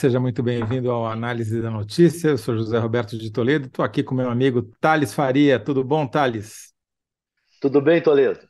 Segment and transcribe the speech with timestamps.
[0.00, 2.28] Seja muito bem-vindo ao Análise da Notícia.
[2.28, 5.60] Eu sou José Roberto de Toledo, estou aqui com meu amigo Thales Faria.
[5.62, 6.72] Tudo bom, Thales?
[7.60, 8.40] Tudo bem, Toledo?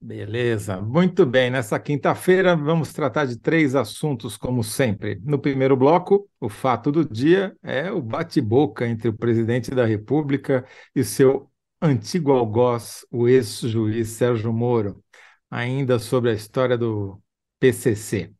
[0.00, 1.50] Beleza, muito bem.
[1.50, 5.20] Nessa quinta-feira vamos tratar de três assuntos, como sempre.
[5.22, 10.64] No primeiro bloco, o fato do dia é o bate-boca entre o presidente da República
[10.96, 11.50] e seu
[11.82, 15.04] antigo algoz, o ex-juiz Sérgio Moro,
[15.50, 17.20] ainda sobre a história do
[17.58, 18.32] PCC.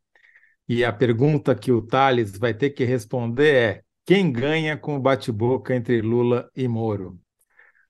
[0.72, 5.00] E a pergunta que o Thales vai ter que responder é: quem ganha com o
[5.00, 7.18] bate-boca entre Lula e Moro?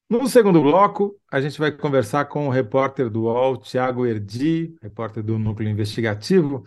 [0.09, 5.23] No segundo bloco, a gente vai conversar com o repórter do UOL, Tiago Erdi, repórter
[5.23, 6.65] do Núcleo Investigativo,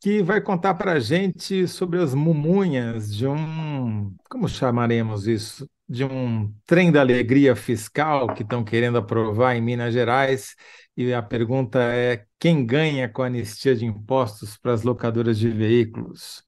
[0.00, 5.68] que vai contar para a gente sobre as mumunhas de um, como chamaremos isso?
[5.88, 10.54] De um trem da alegria fiscal que estão querendo aprovar em Minas Gerais
[10.98, 15.48] e a pergunta é: quem ganha com a anistia de impostos para as locadoras de
[15.48, 16.42] veículos?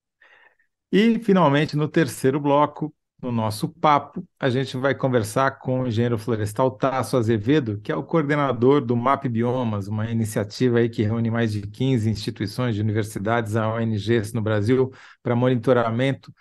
[0.92, 2.92] E, finalmente, no terceiro bloco,
[3.22, 7.96] no nosso papo, a gente vai conversar com o engenheiro florestal Tasso Azevedo, que é
[7.96, 12.80] o coordenador do MAP Biomas, uma iniciativa aí que reúne mais de 15 instituições de
[12.80, 14.90] universidades, a ONGs no Brasil,
[15.22, 16.32] para monitoramento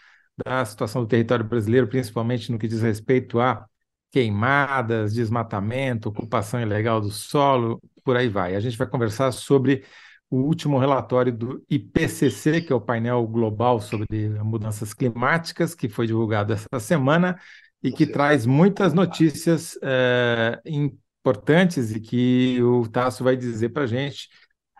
[0.45, 3.67] da situação do território brasileiro, principalmente no que diz respeito a
[4.11, 8.55] queimadas, desmatamento, ocupação ilegal do solo, por aí vai.
[8.55, 9.85] A gente vai conversar sobre
[10.31, 16.07] o último relatório do IPCC, que é o painel global sobre mudanças climáticas, que foi
[16.07, 17.39] divulgado essa semana
[17.83, 23.87] e que traz muitas notícias é, importantes e que o Tasso vai dizer para a
[23.87, 24.27] gente.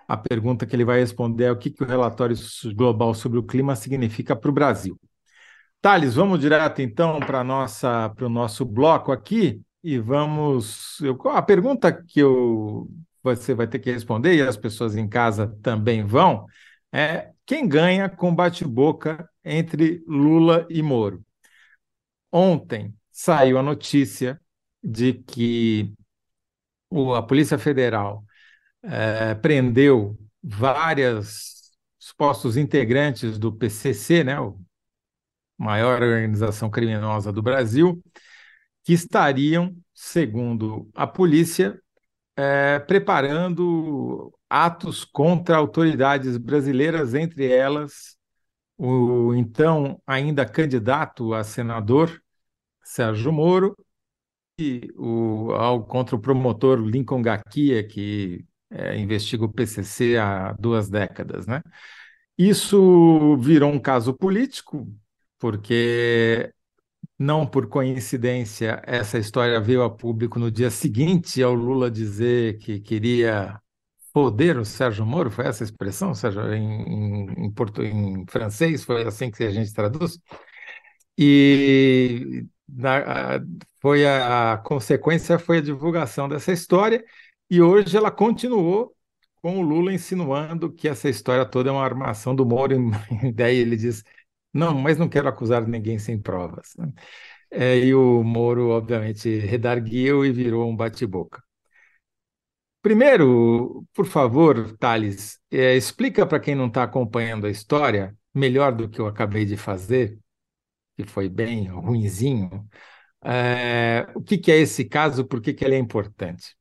[0.07, 2.35] A pergunta que ele vai responder é o que, que o relatório
[2.75, 4.99] global sobre o clima significa para o Brasil.
[5.79, 10.99] Thales, vamos direto então para nossa para o nosso bloco aqui e vamos.
[11.01, 12.89] Eu, a pergunta que eu,
[13.23, 16.45] você vai ter que responder e as pessoas em casa também vão
[16.91, 21.23] é quem ganha com bate-boca entre Lula e Moro.
[22.31, 24.39] Ontem saiu a notícia
[24.83, 25.93] de que
[26.89, 28.23] o, a Polícia Federal
[28.83, 34.59] é, prendeu vários supostos integrantes do PCC, né, o
[35.57, 38.01] maior organização criminosa do Brasil,
[38.83, 41.79] que estariam, segundo a polícia,
[42.39, 48.17] é, preparando atos contra autoridades brasileiras, entre elas
[48.77, 52.21] o então ainda candidato a senador
[52.81, 53.75] Sérgio Moro
[54.57, 60.89] e o, ao, contra o promotor Lincoln Gaquia, que é, investiga o PCC há duas
[60.89, 61.61] décadas, né?
[62.37, 64.87] Isso virou um caso político,
[65.39, 66.53] porque
[67.19, 72.79] não por coincidência essa história veio a público no dia seguinte ao Lula dizer que
[72.79, 73.59] queria
[74.13, 77.53] poder o Sérgio Moro, foi essa a expressão, Sérgio, em, em,
[77.83, 80.19] em, francês, foi assim que a gente traduz,
[81.17, 83.39] e na,
[83.81, 87.03] foi a, a consequência foi a divulgação dessa história,
[87.49, 88.95] e hoje ela continuou
[89.41, 92.75] com o Lula insinuando que essa história toda é uma armação do Moro,
[93.23, 94.03] e daí ele diz
[94.53, 96.73] não, mas não quero acusar ninguém sem provas.
[96.77, 96.91] Né?
[97.51, 101.43] É, e o Moro, obviamente, redarguiu e virou um bate-boca.
[102.81, 108.89] Primeiro, por favor, Thales, é, explica para quem não está acompanhando a história, melhor do
[108.89, 110.17] que eu acabei de fazer,
[110.95, 112.67] que foi bem ruinzinho,
[113.23, 116.55] é, o que, que, é esse caso, por que, que ele é importante?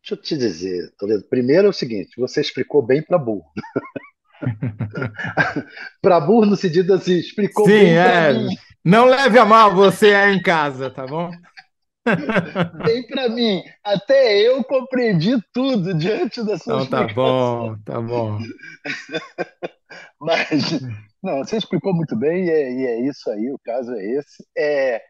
[0.00, 1.24] Deixa eu te dizer, Toledo.
[1.28, 3.44] Primeiro é o seguinte: você explicou bem para burro.
[6.02, 8.32] para burro no sentido assim, explicou Sim, bem é.
[8.84, 11.30] Não leve a mal você é em casa, tá bom?
[12.86, 18.38] Bem para mim, até eu compreendi tudo diante da sua Então tá bom, tá bom.
[20.18, 20.80] Mas
[21.22, 24.46] não, você explicou muito bem e é, e é, isso aí, o caso é esse.
[24.56, 25.02] É,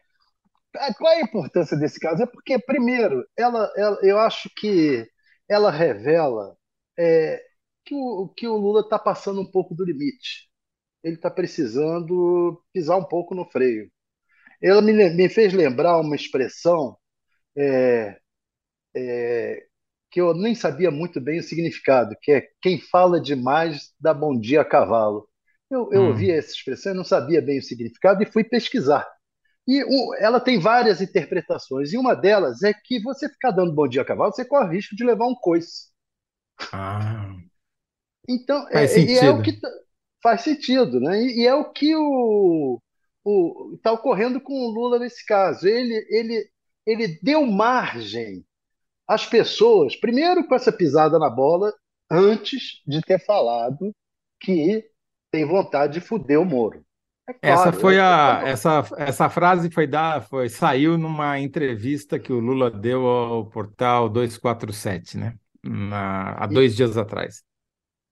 [0.97, 2.23] qual é a importância desse caso?
[2.23, 5.07] É porque, primeiro, ela, ela eu acho que
[5.47, 6.55] ela revela
[6.97, 7.41] é,
[7.89, 10.47] que o, que o Lula está passando um pouco do limite.
[11.03, 13.91] Ele está precisando pisar um pouco no freio.
[14.61, 16.95] Ela me, me fez lembrar uma expressão
[17.57, 18.19] é,
[18.95, 19.65] é,
[20.11, 24.39] que eu nem sabia muito bem o significado, que é quem fala demais dá bom
[24.39, 25.27] dia a cavalo.
[25.71, 26.07] Eu, eu hum.
[26.09, 29.07] ouvi essa expressão, eu não sabia bem o significado e fui pesquisar.
[29.67, 33.87] E um, ela tem várias interpretações, e uma delas é que você ficar dando bom
[33.87, 35.89] dia a cavalo, você corre o risco de levar um coice.
[36.73, 37.29] Ah.
[38.29, 39.67] Então, faz é, é, o que tá,
[40.21, 41.19] faz sentido, né?
[41.19, 42.79] E, e, é o que o
[43.73, 45.67] está ocorrendo com o Lula nesse caso.
[45.67, 46.49] Ele, ele,
[46.85, 48.45] ele deu margem
[49.07, 51.73] às pessoas, primeiro com essa pisada na bola,
[52.09, 53.91] antes de ter falado
[54.39, 54.85] que
[55.31, 56.83] tem vontade de fuder o Moro.
[57.27, 62.17] É claro, essa foi é a essa, essa frase foi da foi saiu numa entrevista
[62.17, 65.35] que o Lula deu ao portal 247, né?
[65.63, 67.43] Na, há dois e, dias atrás.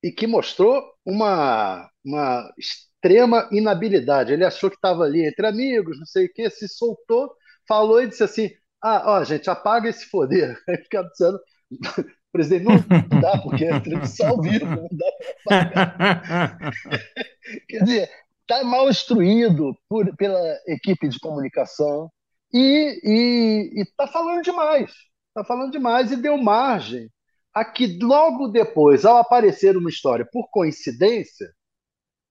[0.03, 4.33] E que mostrou uma, uma extrema inabilidade.
[4.33, 7.31] Ele achou que estava ali entre amigos, não sei o quê, se soltou,
[7.67, 8.49] falou e disse assim:
[8.81, 10.57] Ah, ó, gente, apaga esse foder.
[10.67, 11.39] Aí ficava dizendo,
[12.31, 15.11] presidente, não dá, porque é transmissão ao vivo, não dá
[15.45, 16.57] para apagar.
[17.69, 18.09] Quer dizer,
[18.41, 22.11] está mal instruído por, pela equipe de comunicação
[22.53, 24.91] e está falando demais.
[25.29, 27.09] Está falando demais e deu margem
[27.59, 31.51] a que logo depois, ao aparecer uma história por coincidência,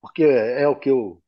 [0.01, 1.21] porque é o que eu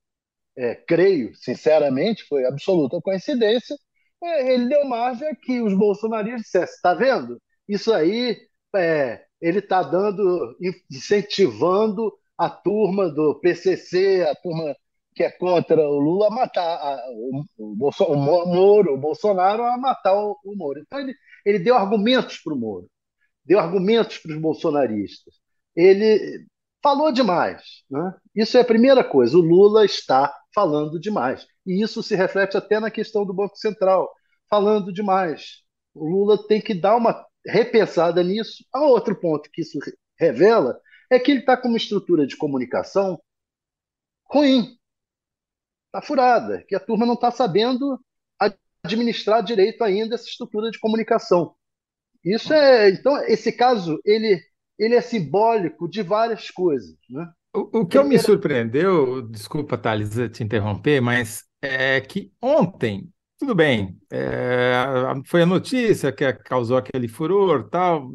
[0.56, 3.76] é, creio, sinceramente, foi absoluta coincidência,
[4.22, 7.40] é, ele deu margem a que os bolsonaristas dissessem: está vendo?
[7.68, 8.36] Isso aí,
[8.76, 10.56] é, ele está dando,
[10.90, 14.76] incentivando a turma do PCC, a turma
[15.14, 19.76] que é contra o Lula, a matar a, o, o, o Moro, o Bolsonaro, a
[19.76, 20.80] matar o, o Moro.
[20.80, 22.88] Então, ele, ele deu argumentos para o Moro,
[23.48, 25.34] deu argumentos para os bolsonaristas.
[25.74, 26.46] Ele
[26.82, 27.82] falou demais.
[27.90, 28.14] Né?
[28.34, 29.36] Isso é a primeira coisa.
[29.36, 31.46] O Lula está falando demais.
[31.66, 34.12] E isso se reflete até na questão do Banco Central,
[34.50, 35.62] falando demais.
[35.94, 38.64] O Lula tem que dar uma repensada nisso.
[38.72, 39.78] Há outro ponto que isso
[40.18, 40.78] revela
[41.10, 43.18] é que ele está com uma estrutura de comunicação
[44.30, 44.76] ruim,
[45.86, 47.98] está furada, que a turma não está sabendo
[48.84, 51.54] administrar direito ainda essa estrutura de comunicação.
[52.24, 54.40] Isso é, então, esse caso ele
[54.78, 57.28] ele é simbólico de várias coisas, né?
[57.52, 63.98] O, o que me surpreendeu, desculpa, Thales, te interromper, mas é que ontem, tudo bem,
[64.10, 64.84] é,
[65.26, 68.08] foi a notícia que causou aquele furor, tal,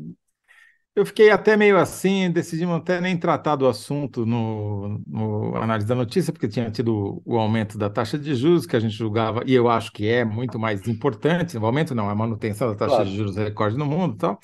[0.95, 5.95] eu fiquei até meio assim, decidimos até nem tratar do assunto no, no, análise da
[5.95, 9.54] notícia, porque tinha tido o aumento da taxa de juros, que a gente julgava, e
[9.54, 13.10] eu acho que é muito mais importante, o aumento não, a manutenção da taxa claro.
[13.10, 14.40] de juros recorde no mundo e tal.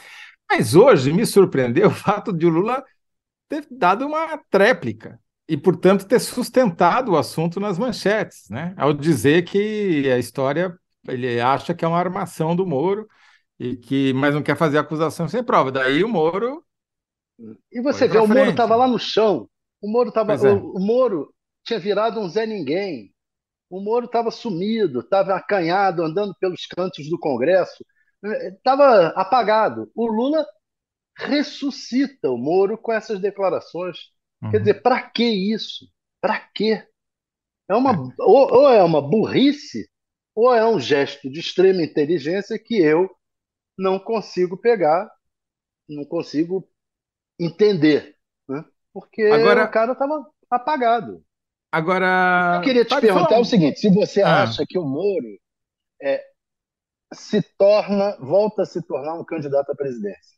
[0.50, 2.84] Mas hoje me surpreendeu o fato de o Lula
[3.48, 8.74] ter dado uma tréplica e, portanto, ter sustentado o assunto nas manchetes, né?
[8.76, 10.76] Ao dizer que a história
[11.08, 13.08] ele acha que é uma armação do Moro
[13.60, 15.72] e que mas não quer fazer acusação sem prova.
[15.72, 16.64] Daí o Moro.
[17.72, 19.50] E você vê, o Moro estava lá no chão.
[19.82, 20.52] O Moro tava, é.
[20.52, 21.34] o, o, Moro
[21.64, 23.14] tinha virado um Zé Ninguém.
[23.70, 27.86] O Moro estava sumido, estava acanhado, andando pelos cantos do Congresso.
[28.24, 29.92] Estava apagado.
[29.96, 30.46] O Lula
[31.16, 33.98] ressuscita o Moro com essas declarações.
[34.42, 34.52] Uhum.
[34.52, 35.86] Quer dizer, para que isso?
[36.22, 36.84] Para quê?
[37.70, 37.96] É uma, é.
[38.20, 39.88] Ou, ou é uma burrice,
[40.34, 43.10] ou é um gesto de extrema inteligência que eu
[43.80, 45.10] não consigo pegar,
[45.88, 46.70] não consigo
[47.40, 48.16] entender,
[48.48, 48.64] né?
[48.94, 51.24] porque agora, o cara estava apagado.
[51.72, 53.40] Agora, eu queria te perguntar falar...
[53.40, 54.44] o seguinte: se você ah.
[54.44, 55.40] acha que o Moro
[56.02, 56.22] é,
[57.14, 60.38] se torna, volta a se tornar um candidato à presidência?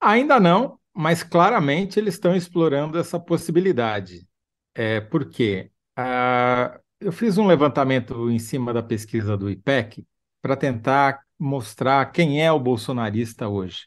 [0.00, 4.26] Ainda não, mas claramente eles estão explorando essa possibilidade.
[4.74, 5.70] É, por quê?
[5.96, 10.06] Ah, eu fiz um levantamento em cima da pesquisa do IPEC
[10.40, 13.86] para tentar mostrar quem é o bolsonarista hoje.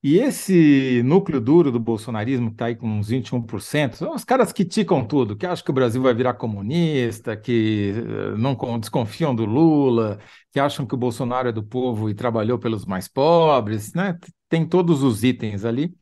[0.00, 4.52] E esse núcleo duro do bolsonarismo, que está aí com uns 21%, são os caras
[4.52, 9.34] que ticam tudo, que acham que o Brasil vai virar comunista, que eh, não desconfiam
[9.34, 10.20] do Lula,
[10.52, 14.16] que acham que o Bolsonaro é do povo e trabalhou pelos mais pobres, né?
[14.48, 15.92] Tem todos os itens ali.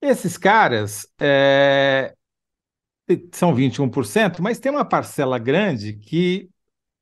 [0.00, 2.14] Esses caras é,
[3.32, 6.48] são 21%, mas tem uma parcela grande que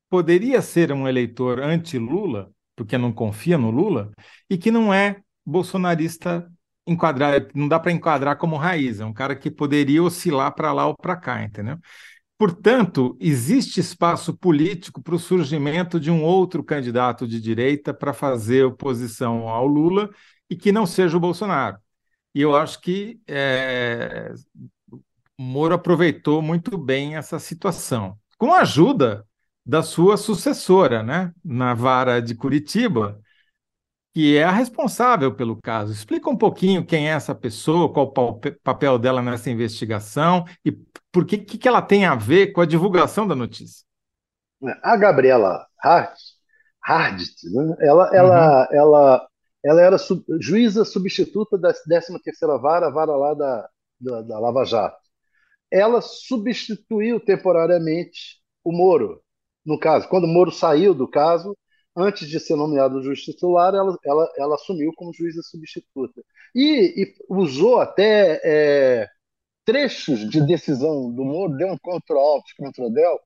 [0.09, 4.13] poderia ser um eleitor anti-Lula, porque não confia no Lula,
[4.49, 6.49] e que não é bolsonarista
[6.87, 10.87] enquadrar, não dá para enquadrar como raiz, é um cara que poderia oscilar para lá
[10.87, 11.77] ou para cá, entendeu?
[12.39, 18.65] Portanto, existe espaço político para o surgimento de um outro candidato de direita para fazer
[18.65, 20.09] oposição ao Lula
[20.49, 21.79] e que não seja o Bolsonaro.
[22.33, 24.33] E eu acho que é,
[25.37, 29.27] Moro aproveitou muito bem essa situação, com a ajuda
[29.69, 33.21] da sua sucessora, né, na vara de Curitiba,
[34.15, 35.93] que é a responsável pelo caso.
[35.93, 40.73] Explica um pouquinho quem é essa pessoa, qual o papel dela nessa investigação e
[41.13, 43.85] por que, que ela tem a ver com a divulgação da notícia.
[44.83, 46.19] A Gabriela Hart,
[46.83, 47.77] Hardt, né?
[47.81, 48.77] ela, ela, uhum.
[48.77, 49.29] ela,
[49.63, 53.69] ela era sub, juíza substituta da 13ª Vara, vara lá da,
[54.01, 54.97] da, da Lava Jato.
[55.71, 59.23] Ela substituiu temporariamente o Moro,
[59.69, 61.55] no caso, quando o Moro saiu do caso,
[61.95, 66.23] antes de ser nomeado juiz titular, ela, ela, ela assumiu como juíza substituta.
[66.55, 69.09] E, e usou até é,
[69.67, 73.21] trechos de decisão do Moro, deu um Ctrl-Alt, Ctrl-Del,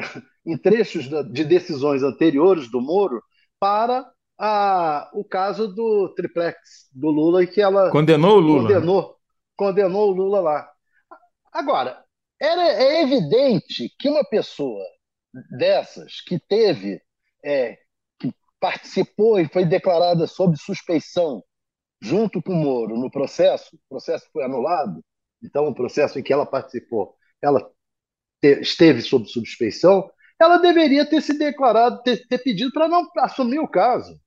[0.44, 3.22] em trechos de decisões anteriores do Moro
[3.60, 8.62] para a, o caso do triplex do Lula e que ela condenou o Lula.
[8.62, 9.16] Condenou,
[9.56, 10.68] condenou o Lula lá.
[11.52, 12.04] Agora,
[12.40, 14.82] era, é evidente que uma pessoa
[15.50, 17.00] dessas que teve,
[17.44, 17.78] é,
[18.18, 21.42] que participou e foi declarada sob suspeição
[22.00, 25.02] junto com o Moro no processo, o processo foi anulado,
[25.42, 27.60] então o processo em que ela participou, ela
[28.40, 33.58] te, esteve sob suspeição, ela deveria ter se declarado, ter, ter pedido para não assumir
[33.58, 34.20] o caso.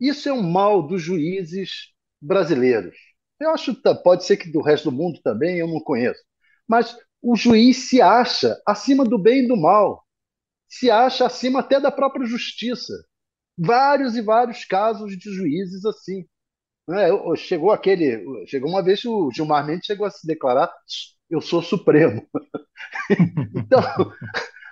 [0.00, 2.96] Isso é um mal dos juízes brasileiros.
[3.40, 6.20] Eu acho que pode ser que do resto do mundo também, eu não conheço.
[6.66, 10.04] Mas o juiz se acha acima do bem e do mal,
[10.68, 12.92] se acha acima até da própria justiça.
[13.56, 16.24] Vários e vários casos de juízes assim.
[16.90, 20.72] É, chegou aquele, chegou uma vez o Gilmar Mendes chegou a se declarar
[21.30, 22.26] eu sou supremo.
[23.54, 23.82] então,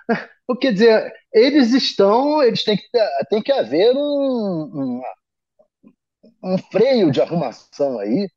[0.59, 2.87] quer dizer, eles estão, eles têm que
[3.29, 5.01] tem que haver um, um,
[6.43, 8.27] um freio de arrumação aí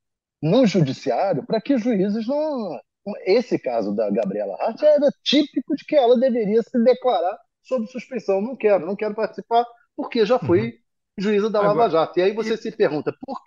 [0.43, 2.79] no judiciário para que juízes não
[3.25, 8.41] esse caso da Gabriela Hart era típico de que ela deveria se declarar sob suspeição.
[8.41, 9.65] Não quero, não quero participar,
[9.97, 10.73] porque já fui uhum.
[11.19, 12.19] juíza da Lava Jato.
[12.19, 12.59] E aí você e...
[12.59, 13.39] se pergunta, por,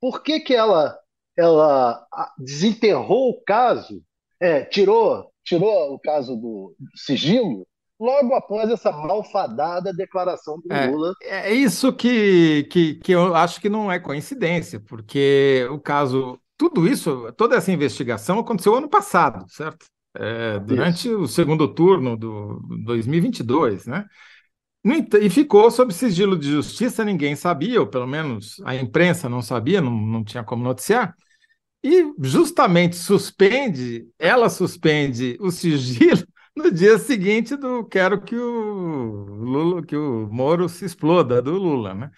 [0.00, 0.98] por que, que ela,
[1.36, 2.06] ela
[2.38, 4.02] desenterrou o caso,
[4.40, 7.66] é, tirou, tirou o caso do sigilo,
[7.98, 11.14] logo após essa malfadada declaração do é, Lula.
[11.22, 16.86] É isso que, que, que eu acho que não é coincidência, porque o caso tudo
[16.86, 19.86] isso, toda essa investigação aconteceu ano passado, certo?
[20.14, 21.20] É, durante isso.
[21.20, 24.06] o segundo turno do 2022, né?
[25.20, 29.80] E ficou sob sigilo de justiça, ninguém sabia, ou pelo menos a imprensa não sabia,
[29.80, 31.14] não, não tinha como noticiar.
[31.84, 36.24] E justamente suspende, ela suspende o sigilo
[36.56, 41.94] no dia seguinte do quero que o Lula, que o Moro se exploda do Lula,
[41.94, 42.10] né?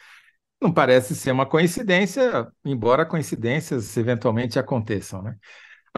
[0.60, 5.36] Não parece ser uma coincidência, embora coincidências eventualmente aconteçam, né?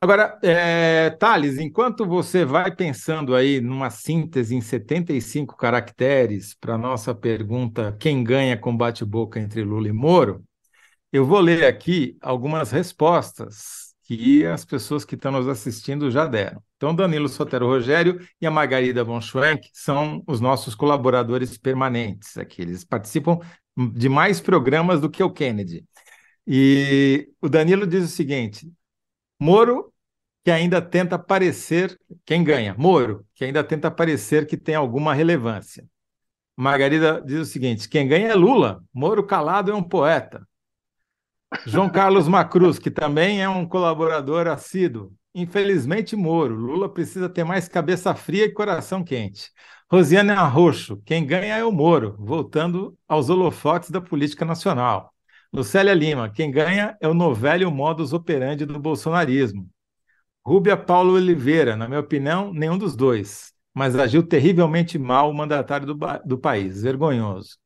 [0.02, 6.78] Agora, é, Thales, enquanto você vai pensando aí numa síntese em 75 caracteres para a
[6.78, 10.44] nossa pergunta quem ganha com bate-boca entre Lula e Moro,
[11.10, 16.62] eu vou ler aqui algumas respostas que as pessoas que estão nos assistindo já deram.
[16.76, 22.62] Então, Danilo Sotero Rogério e a Margarida von Schwenk são os nossos colaboradores permanentes aqui.
[22.62, 23.40] Eles participam
[23.94, 25.84] de mais programas do que o Kennedy.
[26.46, 28.70] E o Danilo diz o seguinte:
[29.38, 29.92] Moro,
[30.44, 31.98] que ainda tenta parecer.
[32.24, 32.74] Quem ganha?
[32.78, 35.84] Moro, que ainda tenta parecer que tem alguma relevância.
[36.56, 38.82] Margarida diz o seguinte: quem ganha é Lula.
[38.92, 40.46] Moro calado é um poeta.
[41.66, 45.12] João Carlos Macruz, que também é um colaborador assíduo.
[45.34, 46.54] Infelizmente, Moro.
[46.54, 49.50] Lula precisa ter mais cabeça fria e coração quente.
[49.90, 55.12] Rosiane Arroxo, quem ganha é o Moro, voltando aos holofotes da política nacional.
[55.52, 59.68] Lucélia Lima, quem ganha é o novelho modus operandi do bolsonarismo.
[60.44, 65.86] Rúbia Paulo Oliveira, na minha opinião, nenhum dos dois, mas agiu terrivelmente mal o mandatário
[65.86, 67.58] do, do país, vergonhoso.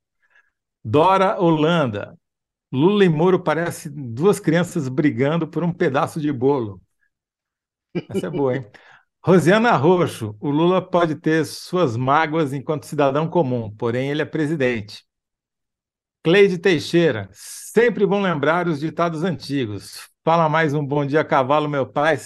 [0.84, 2.16] Dora Holanda,
[2.72, 6.80] Lula e Moro parecem duas crianças brigando por um pedaço de bolo.
[8.08, 8.66] Essa é boa, hein?
[9.22, 15.04] Rosiana Roxo, o Lula pode ter suas mágoas enquanto cidadão comum, porém ele é presidente.
[16.22, 20.06] Cleide Teixeira, sempre bom lembrar os ditados antigos.
[20.22, 22.18] Fala mais um bom dia, cavalo, meu pai.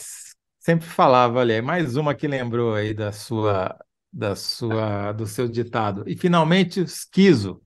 [0.58, 3.78] Sempre falava, olha, mais uma que lembrou aí da sua,
[4.12, 6.02] da sua, do seu ditado.
[6.08, 7.62] E finalmente, esquizo.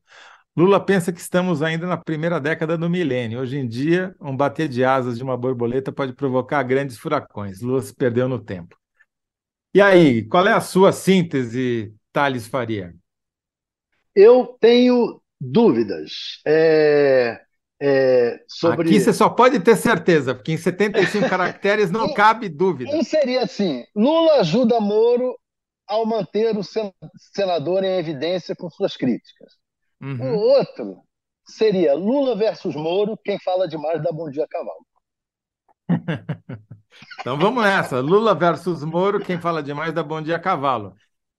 [0.54, 3.40] Lula pensa que estamos ainda na primeira década do milênio.
[3.40, 7.62] Hoje em dia, um bater de asas de uma borboleta pode provocar grandes furacões.
[7.62, 8.76] Lula se perdeu no tempo.
[9.72, 12.94] E aí, qual é a sua síntese, Thales Faria?
[14.14, 17.40] Eu tenho dúvidas é,
[17.80, 18.88] é, sobre.
[18.88, 22.90] Aqui você só pode ter certeza, porque em 75 caracteres não cabe dúvida.
[22.94, 25.38] Um seria assim: Lula ajuda Moro
[25.86, 26.62] ao manter o
[27.34, 29.54] senador em evidência com suas críticas.
[30.00, 30.34] Uhum.
[30.34, 31.02] O outro
[31.46, 34.86] seria Lula versus Moro, quem fala demais dá bom dia a cavalo.
[37.20, 38.00] Então vamos nessa.
[38.00, 40.94] Lula versus Moro, quem fala demais dá bom dia a cavalo.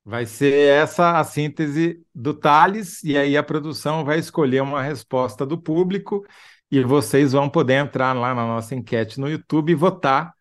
[0.10, 5.46] Vai ser essa a síntese do Thales, e aí a produção vai escolher uma resposta
[5.46, 6.26] do público,
[6.72, 10.34] e vocês vão poder entrar lá na nossa enquete no YouTube e votar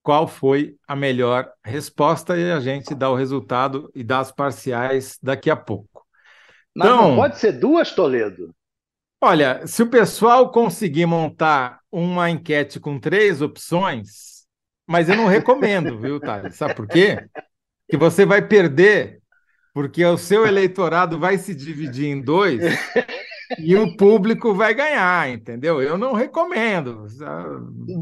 [0.00, 5.18] qual foi a melhor resposta, e a gente dá o resultado e dá as parciais
[5.20, 6.06] daqui a pouco.
[6.72, 8.54] Mas então, não pode ser duas, Toledo?
[9.20, 14.46] Olha, se o pessoal conseguir montar uma enquete com três opções,
[14.86, 16.54] mas eu não recomendo, viu, Thales?
[16.54, 17.26] Sabe por quê?
[17.90, 19.15] Que você vai perder,
[19.76, 22.62] porque o seu eleitorado vai se dividir em dois
[23.58, 25.82] e o público vai ganhar, entendeu?
[25.82, 27.06] Eu não recomendo.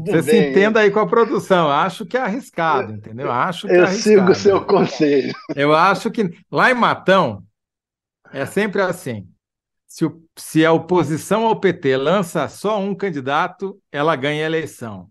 [0.05, 1.69] Você se entenda aí com a produção.
[1.69, 3.29] Acho que é arriscado, entendeu?
[3.29, 5.33] Acho que é eu sigo o seu conselho.
[5.53, 7.43] Eu acho que lá em Matão
[8.31, 9.27] é sempre assim.
[9.85, 15.09] Se, o, se a oposição ao PT lança só um candidato, ela ganha a eleição.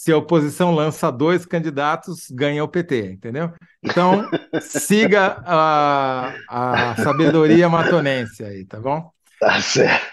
[0.00, 3.52] Se a oposição lança dois candidatos, ganha o PT, entendeu?
[3.82, 4.26] Então,
[4.62, 9.10] siga a, a sabedoria matonense aí, tá bom?
[9.38, 10.08] Tá certo.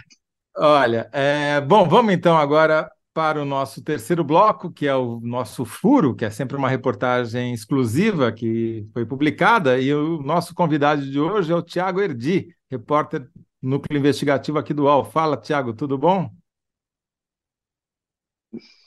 [0.58, 5.64] Olha, é, bom, vamos então agora para o nosso terceiro bloco, que é o nosso
[5.64, 11.18] Furo, que é sempre uma reportagem exclusiva que foi publicada, e o nosso convidado de
[11.18, 13.26] hoje é o Tiago Erdi, repórter
[13.62, 15.06] núcleo investigativo aqui do UOL.
[15.06, 16.30] Fala, Tiago, tudo bom?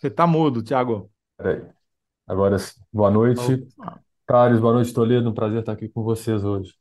[0.01, 1.11] Você está mudo, Tiago.
[1.37, 1.63] Peraí.
[2.27, 2.81] Agora sim.
[2.91, 3.69] Boa noite.
[4.27, 5.29] Thales, boa noite, Toledo.
[5.29, 6.73] Um prazer estar aqui com vocês hoje.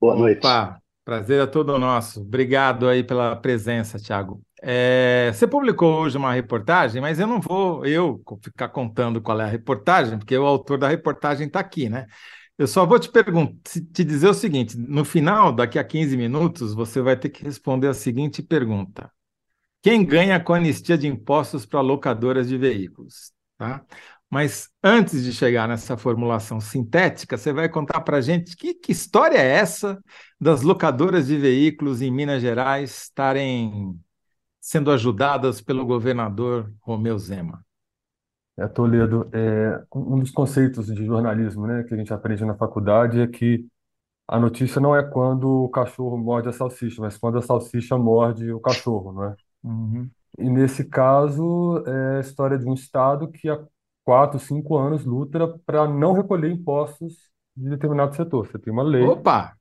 [0.00, 0.38] Boa noite.
[0.38, 2.22] Opa, prazer é todo nosso.
[2.22, 4.40] Obrigado aí pela presença, Tiago.
[4.62, 9.44] É, você publicou hoje uma reportagem, mas eu não vou eu ficar contando qual é
[9.44, 12.06] a reportagem, porque o autor da reportagem está aqui, né?
[12.56, 13.60] Eu só vou te perguntar,
[13.92, 17.88] te dizer o seguinte: no final, daqui a 15 minutos, você vai ter que responder
[17.88, 19.12] a seguinte pergunta:
[19.82, 23.32] Quem ganha com a anistia de impostos para locadoras de veículos?
[23.56, 23.84] Tá?
[24.28, 28.92] Mas antes de chegar nessa formulação sintética, você vai contar para a gente que, que
[28.92, 29.98] história é essa
[30.40, 33.98] das locadoras de veículos em Minas Gerais estarem
[34.60, 37.64] sendo ajudadas pelo governador Romeu Zema?
[38.56, 43.20] É, Toledo, é, um dos conceitos de jornalismo, né, que a gente aprende na faculdade
[43.20, 43.66] é que
[44.28, 48.52] a notícia não é quando o cachorro morde a salsicha, mas quando a salsicha morde
[48.52, 49.36] o cachorro, não é?
[49.62, 50.08] Uhum.
[50.38, 53.58] E nesse caso, é a história de um estado que há
[54.04, 57.14] quatro, cinco anos luta para não recolher impostos
[57.56, 58.46] de determinado setor.
[58.46, 59.54] Você tem uma lei Opa!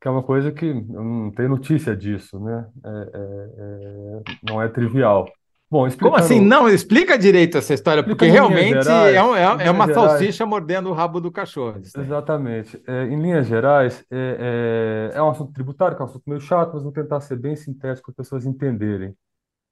[0.00, 2.66] que é uma coisa que não tem notícia disso, né?
[2.84, 3.20] É, é,
[3.58, 5.26] é, não é trivial.
[5.68, 6.40] Bom, Como assim?
[6.40, 9.44] Não, explica direito essa história, porque Explicando em realmente linhas gerais, é, um- é- em
[9.50, 10.10] é linhas uma gerais.
[10.10, 11.80] salsicha mordendo o rabo do cachorro.
[11.80, 12.04] isso aí.
[12.06, 12.80] Exatamente.
[12.86, 16.40] É, em linhas gerais, é, é, é um assunto tributário, que é um assunto meio
[16.40, 19.12] chato, mas vou tentar ser bem sintético para as pessoas entenderem.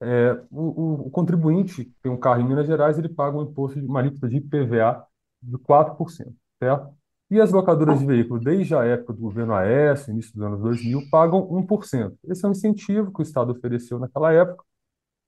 [0.05, 3.81] É, o, o- contribuinte que tem um carro em Minas Gerais, ele paga um imposto
[3.81, 5.05] de uma alíquota de IPVA
[5.43, 6.88] de 4%, certo?
[7.31, 11.01] E as locadoras de veículos, desde a época do governo Aécio, início dos anos 2000,
[11.11, 12.17] pagam 1%.
[12.25, 14.64] Esse é um incentivo que o Estado ofereceu naquela época,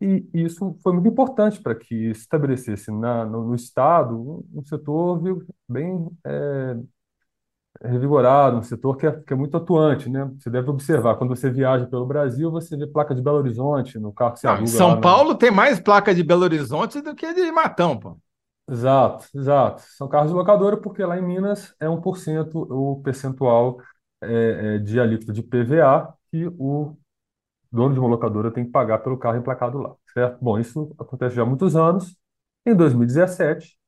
[0.01, 4.15] e isso foi muito importante para que se estabelecesse na, no, no Estado
[4.55, 5.21] um, um setor
[5.69, 6.77] bem é,
[7.83, 10.25] revigorado, um setor que é, que é muito atuante, né?
[10.39, 14.13] Você deve observar, quando você viaja pelo Brasil, você vê placa de Belo Horizonte no
[14.13, 17.15] carro que você Não, aluga São na- Paulo tem mais placa de Belo Horizonte do
[17.15, 18.19] que de Matão, pô.
[18.69, 19.83] Exato, exato.
[19.97, 23.81] São carros de locadora porque lá em Minas é 1% o percentual
[24.21, 26.97] é, é, de alíquota de PVA que o
[27.73, 30.39] dono de uma locadora tem que pagar pelo carro emplacado lá, certo?
[30.43, 32.17] Bom, isso acontece já há muitos anos.
[32.67, 33.79] Em 2017,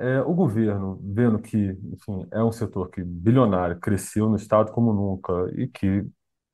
[0.00, 4.94] é, o governo, vendo que, enfim, é um setor que bilionário, cresceu no estado como
[4.94, 6.06] nunca e que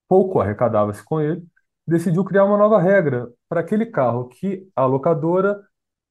[0.09, 1.47] pouco arrecadava-se com ele,
[1.87, 5.63] decidiu criar uma nova regra para aquele carro que a locadora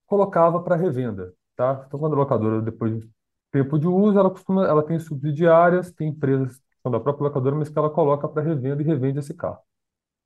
[0.07, 1.83] colocava para revenda, tá?
[1.85, 3.09] Então, quando a locadora, depois de
[3.51, 7.55] tempo de uso, ela costuma, ela tem subsidiárias, tem empresas que são da própria locadora,
[7.55, 9.59] mas que ela coloca para revenda e revende esse carro.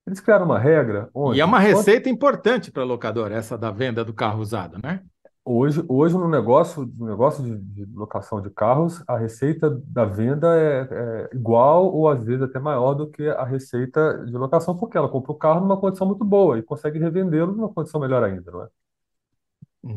[0.06, 3.72] Eles criaram uma regra onde E é uma receita importante para a locadora, essa da
[3.72, 5.04] venda do carro usado, né?
[5.52, 10.56] Hoje, hoje no negócio, no negócio de, de locação de carros, a receita da venda
[10.56, 14.96] é, é igual ou às vezes até maior do que a receita de locação, porque
[14.96, 18.52] ela compra o carro numa condição muito boa e consegue revendê-lo numa condição melhor ainda,
[18.52, 18.68] não é?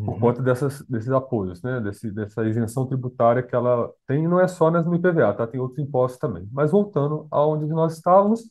[0.05, 0.19] Por Uhum.
[0.19, 1.81] conta dessas, desses apoios, né?
[1.81, 5.47] Desse, dessa isenção tributária que ela tem, não é só nas- no IPVA, tá?
[5.47, 6.49] Tem outros impostos também.
[6.53, 8.43] Mas voltando aonde nós estávamos,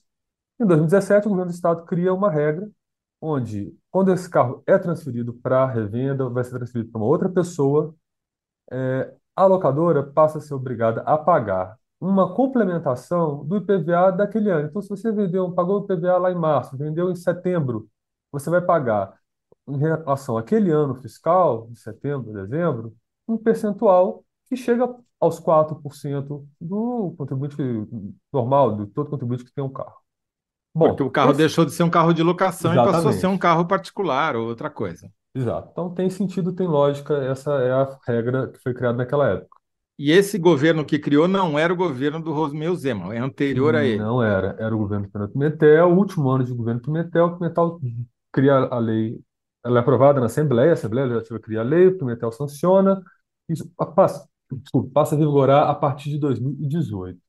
[0.60, 2.70] em 2017, o governo do estado cria uma regra
[3.22, 7.96] onde, quando esse carro é transferido para revenda, vai ser transferido para uma outra pessoa,
[8.72, 14.68] é, a locadora passa a ser obrigada a pagar uma complementação do IPVA daquele ano.
[14.68, 17.88] Então, se você vendeu, pagou o IPVA lá em março, vendeu em setembro,
[18.32, 19.14] você vai pagar,
[19.68, 22.96] em relação àquele ano fiscal, de setembro, dezembro,
[23.28, 27.56] um percentual que chega aos 4% do contribuinte
[28.34, 30.02] normal, de todo contribuinte que tem um carro.
[30.74, 32.94] Bom, Porque o carro esse- deixou de ser um carro de locação e passou a
[33.02, 33.26] ser Exatamente.
[33.36, 35.12] um carro particular ou outra coisa.
[35.34, 35.70] Exato.
[35.72, 39.50] Então tem sentido, tem lógica, essa é a regra que foi criada naquela época.
[40.00, 43.84] E esse governo que criou não era o governo do Romeu Zema, é anterior a
[43.84, 44.00] ele.
[44.02, 47.80] Não era, era o governo Fernando Pimentel, o último ano de governo Pimentel, Pimentel
[48.32, 49.20] cria a lei
[49.64, 53.00] ela é aprovada na Assembleia, a Assembleia Legislativa cria a lei, o Pimentel sanciona,
[53.48, 57.20] isso passa, desculpa, passa a vigorar a partir de 2018.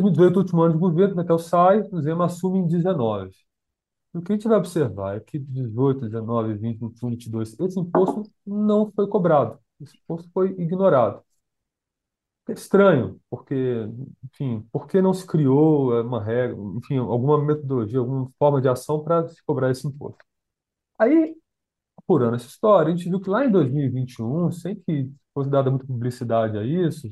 [0.00, 3.30] 2018, último ano de governo, Pimentel sai, o Zema assume em 19.
[4.14, 7.80] E o que a gente vai observar é que 18, 19, 20, 21, 22, esse
[7.80, 11.22] imposto não foi cobrado, esse imposto foi ignorado.
[12.46, 13.54] É estranho, porque,
[14.24, 19.02] enfim, por que não se criou uma regra, enfim, alguma metodologia, alguma forma de ação
[19.02, 20.22] para se cobrar esse imposto?
[20.98, 21.36] Aí,
[21.98, 25.86] apurando essa história, a gente viu que lá em 2021, sem que fosse dada muita
[25.86, 27.08] publicidade a isso,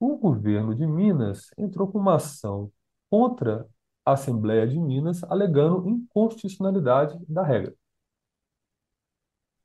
[0.00, 2.72] o governo de Minas entrou com uma ação
[3.10, 3.68] contra
[4.04, 7.74] a Assembleia de Minas, alegando inconstitucionalidade da regra.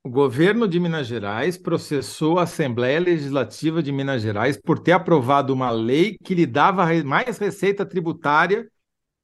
[0.03, 5.53] O governo de Minas Gerais processou a Assembleia Legislativa de Minas Gerais por ter aprovado
[5.53, 8.69] uma lei que lhe dava mais receita tributária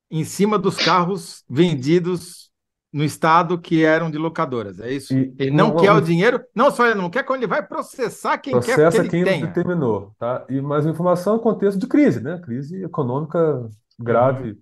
[0.10, 2.51] em cima dos carros vendidos
[2.92, 4.80] no estado que eram de locadoras.
[4.80, 5.14] É isso?
[5.14, 7.66] E ele não um- quer o dinheiro, não só ele não quer, como ele vai
[7.66, 9.48] processar quem quer Processa que ele quem tenha.
[9.48, 10.46] determinou, tá?
[10.50, 12.40] E mais informação em contexto de crise, né?
[12.40, 14.60] Crise econômica grave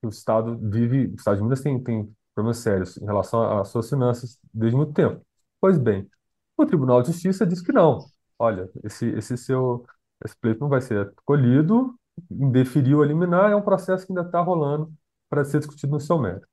[0.00, 3.68] que o Estado vive, o Estado de Minas tem, tem problemas sérios em relação às
[3.68, 5.24] suas finanças desde muito tempo.
[5.60, 6.08] Pois bem,
[6.56, 7.98] o Tribunal de Justiça diz que não.
[8.38, 9.84] Olha, esse, esse seu
[10.24, 11.94] esse pleito não vai ser colhido,
[12.30, 14.90] indeferiu a liminar, é um processo que ainda está rolando
[15.28, 16.46] para ser discutido no seu mérito.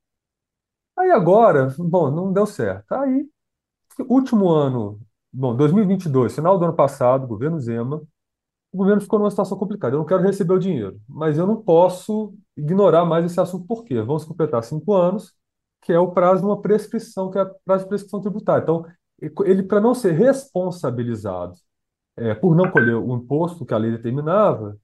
[0.98, 2.92] Aí agora, bom, não deu certo.
[2.92, 3.28] Aí,
[4.08, 5.00] último ano,
[5.32, 8.02] bom, 2022, final do ano passado, governo Zema,
[8.72, 9.94] o governo ficou numa situação complicada.
[9.96, 13.66] Eu não quero receber o dinheiro, mas eu não posso ignorar mais esse assunto.
[13.66, 14.00] Por quê?
[14.02, 15.34] Vamos completar cinco anos,
[15.82, 18.62] que é o prazo de uma prescrição, que é o prazo de prescrição tributária.
[18.62, 18.86] Então,
[19.44, 21.56] ele, para não ser responsabilizado
[22.16, 24.76] é, por não colher o imposto que a lei determinava,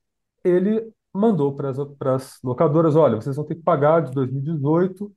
[0.45, 1.71] ele mandou para
[2.17, 5.13] as locadoras: olha, vocês vão ter que pagar de 2018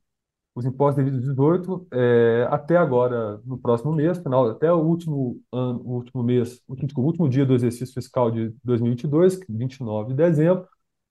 [0.54, 5.40] os impostos devidos de 18 é, até agora, no próximo mês, final, até o último
[5.50, 10.10] ano, o último mês, o último, o último dia do exercício fiscal de 2022, 29
[10.10, 10.66] de dezembro,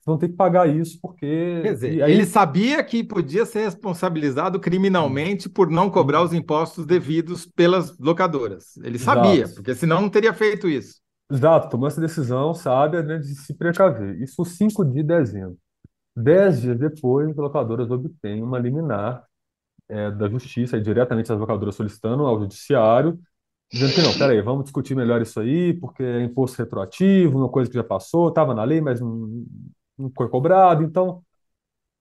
[0.05, 4.59] vão ter que pagar isso porque Quer dizer, aí ele sabia que podia ser responsabilizado
[4.59, 8.77] criminalmente por não cobrar os impostos devidos pelas locadoras.
[8.77, 9.55] Ele sabia, Exato.
[9.55, 11.01] porque senão não teria feito isso.
[11.31, 14.21] Exato, tomou essa decisão sábia, né, de se precaver.
[14.21, 15.57] Isso 5 de dezembro.
[16.15, 19.23] Dez dias depois, as locadoras obtêm uma liminar
[19.91, 23.19] é, da Justiça, e diretamente as locadoras solicitando ao Judiciário,
[23.71, 27.69] dizendo que não, peraí, vamos discutir melhor isso aí, porque é imposto retroativo, uma coisa
[27.69, 29.45] que já passou, estava na lei, mas não,
[29.97, 30.83] não foi cobrado.
[30.83, 31.23] Então,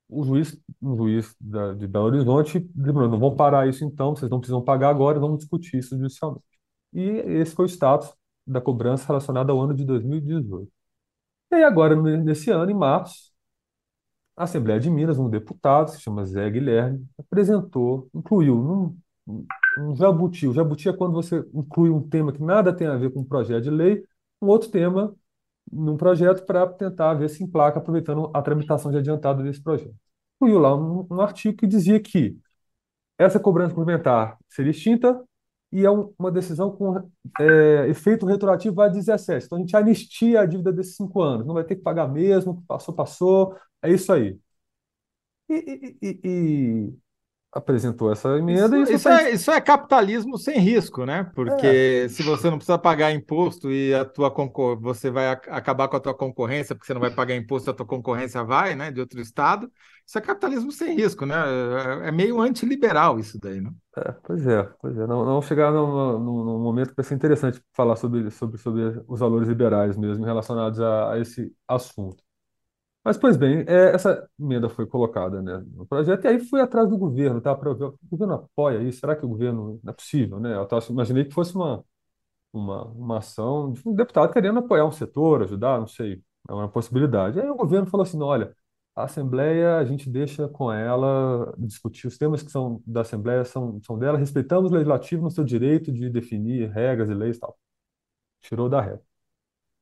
[0.09, 4.31] o juiz, um juiz da, de Belo Horizonte, lembrou, não vão parar isso então, vocês
[4.31, 6.45] não precisam pagar agora, vamos discutir isso judicialmente.
[6.93, 8.13] E esse foi o status
[8.47, 10.71] da cobrança relacionada ao ano de 2018.
[11.53, 13.30] E aí agora, nesse ano, em março,
[14.41, 18.97] a Assembleia de Minas, um deputado, se chama Zé Guilherme, apresentou, incluiu num,
[19.79, 20.49] um jabuti.
[20.49, 23.25] O jabuti é quando você inclui um tema que nada tem a ver com um
[23.25, 24.03] projeto de lei,
[24.41, 25.15] um outro tema
[25.71, 29.95] num projeto para tentar ver se emplaca, aproveitando a tramitação de adiantado desse projeto.
[30.37, 32.35] Incluiu lá um, um artigo que dizia que
[33.19, 35.23] essa cobrança complementar seria extinta
[35.73, 36.97] e é um, uma decisão com
[37.41, 39.47] é, efeito retroativo a 17.
[39.47, 42.63] Então a gente anistia a dívida desses cinco anos, não vai ter que pagar mesmo,
[42.67, 44.39] passou, passou, é isso aí.
[45.49, 45.57] E,
[46.03, 47.10] e- e-
[47.53, 51.23] apresentou essa emenda e Isso, isso isso foi- é, isso é capitalismo sem risco, né?
[51.35, 54.81] Porque se você não precisa pagar imposto e a tua concor...
[54.81, 57.75] você vai ac- acabar com a tua concorrência, porque você não vai pagar imposto, a
[57.75, 59.71] tua concorrência vai, né, de outro estado.
[60.07, 61.37] Isso é capitalismo sem risco, né?
[62.05, 63.71] É é meio antiliberal isso daí, né?
[63.97, 65.07] É, pois é, pois é.
[65.07, 69.03] Não, não chegar num, num- num momento que vai ser interessante falar sobre, sobre, sobre
[69.09, 72.23] os valores liberais mesmo relacionados a, a esse assunto.
[73.05, 76.89] Mas, pois bem, é, essa emenda foi colocada, né, no projeto, e aí fui atrás
[76.89, 79.01] do governo, tá, para ver, o governo apoia isso?
[79.01, 80.55] Será que o governo, não é possível, né?
[80.55, 81.83] Eu tava- imaginei que fosse uma,
[82.53, 86.69] uma, uma ação de um deputado querendo apoiar um setor, ajudar, não sei, é uma
[86.71, 87.41] possibilidade.
[87.41, 88.55] Aí o governo falou assim, olha,
[88.97, 93.81] a Assembleia, a gente deixa com ela discutir os temas que são da Assembleia, são,
[93.85, 97.59] são dela, respeitamos o Legislativo no seu direito de definir regras e leis e tal.
[98.43, 99.03] Tirou da regra.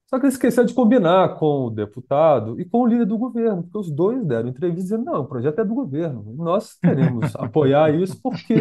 [0.09, 3.63] Só que ele esqueceu de combinar com o deputado e com o líder do governo,
[3.63, 6.25] porque os dois deram entrevista dizendo, não, o projeto é do governo.
[6.37, 8.55] Nós queremos apoiar isso porque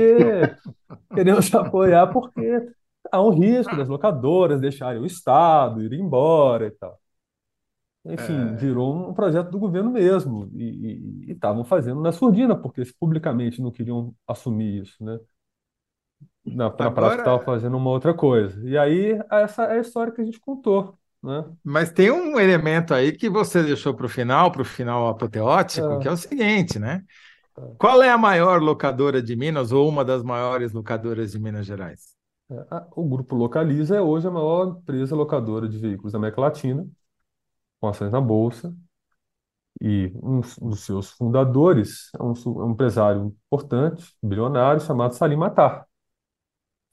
[1.13, 2.69] queremos apoiar porque
[3.11, 6.99] há um risco das locadoras deixarem o Estado, ir embora e tal.
[8.05, 8.55] Enfim, É.
[8.55, 10.49] virou um projeto do governo mesmo.
[10.55, 15.19] E estavam fazendo na surdina, porque eles publicamente não queriam assumir isso, né?
[16.45, 18.61] Na, na prática, Agora- estavam fazendo uma outra coisa.
[18.67, 21.43] E aí, essa é a história que a gente contou, né?
[21.63, 25.93] Mas tem um elemento aí que você deixou para o final, para o final apoteótico,
[25.93, 25.99] É.
[25.99, 27.03] que é o seguinte, né?
[27.77, 32.15] Qual é a maior locadora de Minas ou uma das maiores locadoras de Minas Gerais?
[32.49, 32.55] É,
[32.95, 36.87] o Grupo Localiza é hoje a maior empresa locadora de veículos da América Latina,
[37.79, 38.73] com ações na Bolsa.
[39.81, 45.86] E um dos seus fundadores é um, um empresário importante, bilionário, chamado Salim Matar,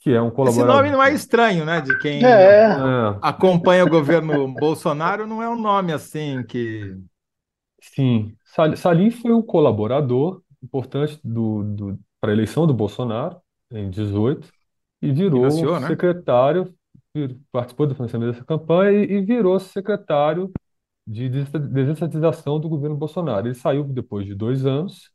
[0.04, 0.74] que é um colaborador.
[0.74, 1.80] Esse nome não é estranho, né?
[1.80, 2.28] De quem é.
[2.28, 2.76] é.
[3.22, 6.94] acompanha o governo Bolsonaro, não é um nome assim que.
[7.80, 8.36] Sim,
[8.76, 13.40] Salim foi um colaborador importante do, do para a eleição do Bolsonaro,
[13.70, 14.46] em 18,
[15.00, 15.88] e virou Financiou, né?
[15.88, 16.74] secretário,
[17.50, 20.52] participou do financiamento dessa campanha e, e virou secretário
[21.06, 23.46] de desestatização do governo Bolsonaro.
[23.46, 25.10] Ele saiu depois de dois anos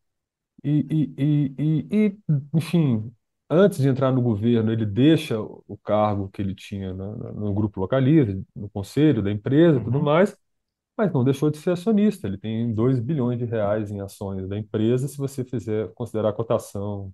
[0.63, 2.17] e, e, e, e,
[2.56, 3.12] enfim,
[3.49, 7.79] antes de entrar no governo, ele deixa o cargo que ele tinha no, no grupo
[7.81, 10.03] localiza, no conselho da empresa e tudo Uhum.
[10.03, 10.38] mais,
[10.97, 12.27] mas não deixou de ser acionista.
[12.27, 16.33] Ele tem 2 bilhões de reais em ações da empresa, se você fizer considerar a
[16.33, 17.13] cotação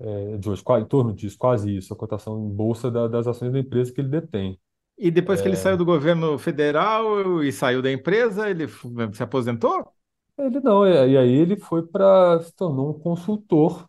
[0.00, 3.52] é, de hoje, em torno disso, quase isso, a cotação em bolsa da- das ações
[3.52, 4.58] da empresa que ele detém.
[4.96, 8.66] E depois que ele saiu do governo federal e saiu da empresa, ele
[9.12, 9.92] se aposentou?
[10.38, 13.88] Ele não, e e aí ele foi para, se tornou um consultor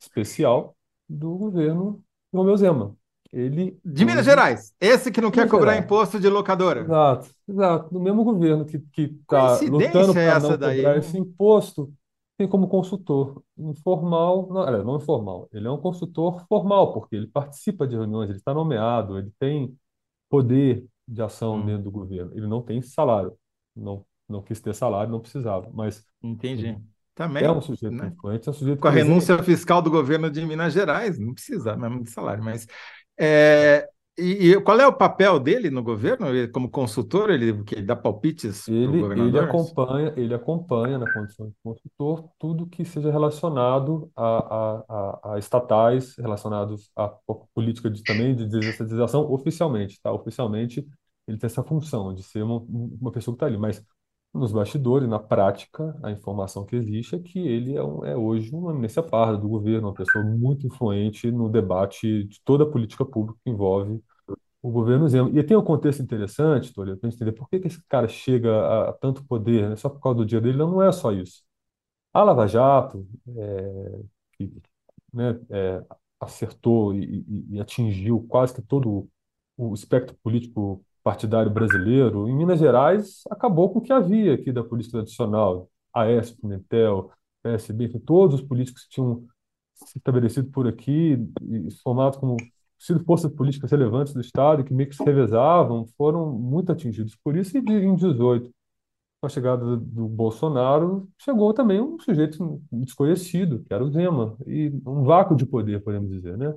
[0.00, 0.75] especial
[1.08, 2.96] do governo Romeu Zema.
[3.32, 4.74] Ele De Minas Gerais.
[4.80, 5.78] Esse que não quer Minas cobrar Gerais.
[5.78, 6.92] imposto de locadora.
[6.92, 7.94] Exato, exato.
[7.94, 10.98] No mesmo governo que está lutando Coincidência é para essa não daí, cobrar hein?
[10.98, 11.92] esse imposto,
[12.36, 17.26] tem como consultor informal, não, aliás, não informal, ele é um consultor formal, porque ele
[17.28, 19.76] participa de reuniões, ele está nomeado, ele tem
[20.30, 22.32] poder de ação Hum, dentro do governo.
[22.36, 23.38] Ele não tem salário,
[23.76, 26.76] não, não quis ter salário, não precisava, mas entendi.
[27.38, 28.06] Ele é Também, um sujeito né?
[28.06, 31.76] influente, é um sujeito Com a renúncia fiscal do governo de Minas Gerais, não precisa
[31.76, 32.66] mesmo de salário, mas
[33.18, 36.28] é, e, e qual é o papel dele no governo?
[36.28, 41.06] Ele, como consultor, ele, que dá palpites para o Ele, ele acompanha, ele acompanha na
[41.06, 44.24] condição de consultor tudo que seja relacionado a,
[44.82, 50.12] a, a, a estatais, relacionados à po- política de, também de desestatização oficialmente, tá?
[50.12, 50.84] Oficialmente
[51.28, 53.80] ele tem essa função de ser uma, uma pessoa que está ali, mas
[54.36, 58.50] nos bastidores, na prática, a informação que existe é que ele é, um- é hoje
[58.54, 63.04] uma eminência parda do governo, uma pessoa muito influente no debate de toda a política
[63.04, 64.02] pública que envolve
[64.62, 65.30] o governo Zema.
[65.30, 68.90] E tem um contexto interessante, Toledo, para entender por que que esse cara chega a,
[68.90, 69.76] a tanto poder, né?
[69.76, 71.44] Só por causa do dia dele, não, não é só isso.
[72.12, 74.00] A Lava Jato, é,
[74.34, 74.52] que,
[75.12, 75.84] né, é,
[76.20, 79.08] acertou e, e- e atingiu quase que todo
[79.58, 84.64] o espectro político partidário brasileiro, em Minas Gerais, acabou com o que havia aqui da
[84.64, 87.12] política tradicional, Aécio, Pimentel,
[87.44, 89.24] PSB, todos os políticos que tinham
[89.72, 91.16] se estabelecido por aqui
[91.80, 92.36] formados como
[92.76, 97.36] sido forças políticas relevantes do Estado que meio que se revezavam, foram muito atingidos por
[97.36, 97.56] isso.
[97.56, 98.50] E em 18,
[99.20, 104.72] com a chegada do Bolsonaro, chegou também um sujeito desconhecido, que era o Zema, e
[104.84, 106.52] um vácuo de poder, podemos dizer, né?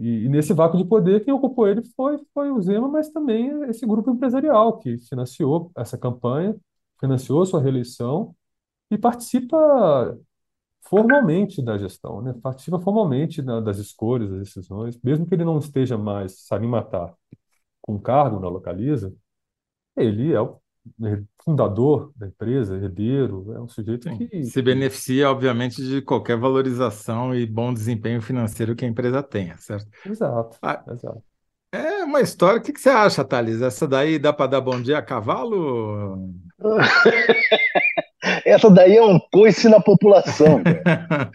[0.00, 3.50] E, e nesse vácuo de poder, quem ocupou ele foi, foi o Zema, mas também
[3.70, 6.56] esse grupo empresarial que financiou essa campanha,
[7.00, 8.34] financiou sua reeleição
[8.90, 10.18] e participa
[10.82, 12.34] formalmente da gestão, né?
[12.42, 17.14] Participa formalmente da- das escolhas, das decisões, mesmo que ele não esteja mais Salim Matar
[17.82, 19.14] com cargo na Localiza,
[19.96, 20.59] ele é o
[21.44, 24.18] fundador da empresa, herdeiro, é um sujeito Sim.
[24.28, 29.56] que, Se beneficia, obviamente, de qualquer valorização e bom desempenho financeiro que a empresa tenha,
[29.58, 29.88] certo?
[30.04, 31.22] exato, Ah, exato.
[31.72, 32.60] é uma história.
[32.60, 33.62] O que que você acha, Thales?
[33.62, 36.30] Essa daí dá para dar bom dia a cavalo?
[38.44, 40.62] Essa daí é um coice na população.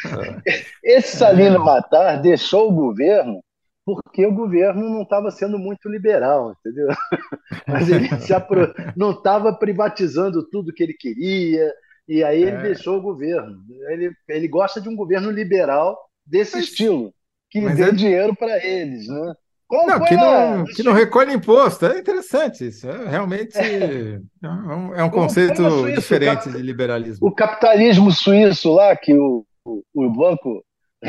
[0.02, 0.44] cara.
[0.84, 3.44] Esse Salino Matar deixou o governo
[3.86, 6.88] porque o governo não estava sendo muito liberal, entendeu?
[7.68, 11.72] Mas ele se apro- não estava privatizando tudo que ele queria,
[12.08, 12.62] e aí ele É.
[12.64, 13.58] deixou o governo.
[13.90, 17.14] Ele, ele gosta de um governo liberal desse Mas- estilo,
[17.52, 19.34] que dê é- dinheiro para eles, né?
[19.72, 21.88] Não, que não, que não recolhe imposto.
[21.88, 22.88] É interessante isso.
[22.88, 25.64] É realmente é um, é um Como conceito
[25.96, 26.56] diferente cara?
[26.58, 27.28] de liberalismo.
[27.28, 30.64] o capitalismo suíço lá, que o, o, o banco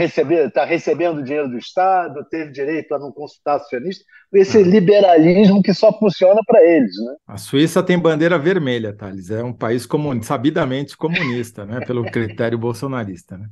[0.04, 4.62] está recebendo dinheiro do Estado, teve direito a não consultar acionista, esse Ah.
[4.62, 6.94] liberalismo que só funciona para eles.
[7.04, 7.16] Né?
[7.26, 9.30] A Suíça tem bandeira vermelha, Thales.
[9.30, 10.22] É um país comun...
[10.22, 11.80] sabidamente comunista, né?
[11.80, 13.48] Pelo critério bolsonarista, né?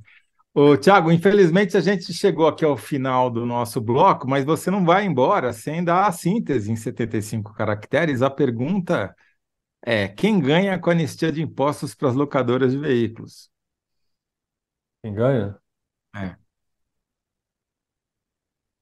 [0.55, 4.85] Ô, Tiago, infelizmente a gente chegou aqui ao final do nosso bloco, mas você não
[4.85, 8.23] vai embora sem dar a síntese em 75 caracteres.
[8.23, 9.15] A pergunta
[9.85, 13.51] é: quem ganha com a anistia de impostos para as locadoras de veículos?
[15.03, 15.57] Quem ganha?
[16.15, 16.37] É.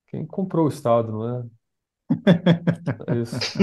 [0.09, 1.45] Quem comprou o Estado, não é?
[3.09, 3.59] É isso.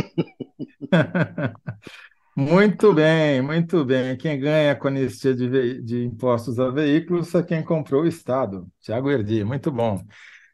[2.36, 4.16] Muito bem, muito bem.
[4.18, 8.68] Quem ganha com anistia de, de impostos a veículos é quem comprou o Estado.
[8.80, 10.02] Tiago Erdi, muito bom.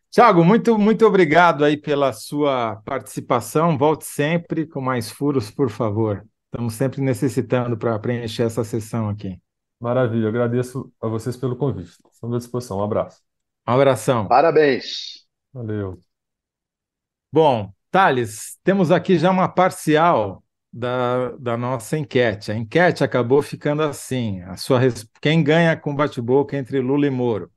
[0.10, 3.78] Tiago, muito, muito obrigado aí pela sua participação.
[3.78, 6.26] Volte sempre com mais furos, por favor.
[6.46, 9.40] Estamos sempre necessitando para preencher essa sessão aqui.
[9.80, 11.98] Maravilha, agradeço a vocês pelo convite.
[12.12, 12.80] Estamos à disposição.
[12.80, 13.22] Um abraço.
[13.68, 14.28] Um abração.
[14.28, 15.26] Parabéns.
[15.54, 16.00] Valeu.
[17.32, 22.52] Bom, Thales, temos aqui já uma parcial da, da nossa enquete.
[22.52, 24.80] A enquete acabou ficando assim: a sua
[25.22, 27.52] quem ganha com bate-boca entre Lula e Moro?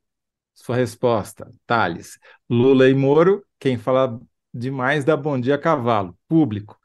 [0.53, 2.19] Sua resposta, Thales.
[2.49, 4.19] Lula e Moro, quem fala
[4.53, 6.17] demais dá bom dia a cavalo.
[6.27, 6.77] Público.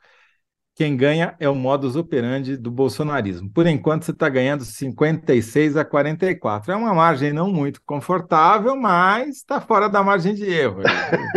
[0.74, 3.48] Quem ganha é o modus operandi do bolsonarismo.
[3.50, 6.72] Por enquanto, você está ganhando 56 a 44.
[6.72, 10.82] É uma margem não muito confortável, mas está fora da margem de erro.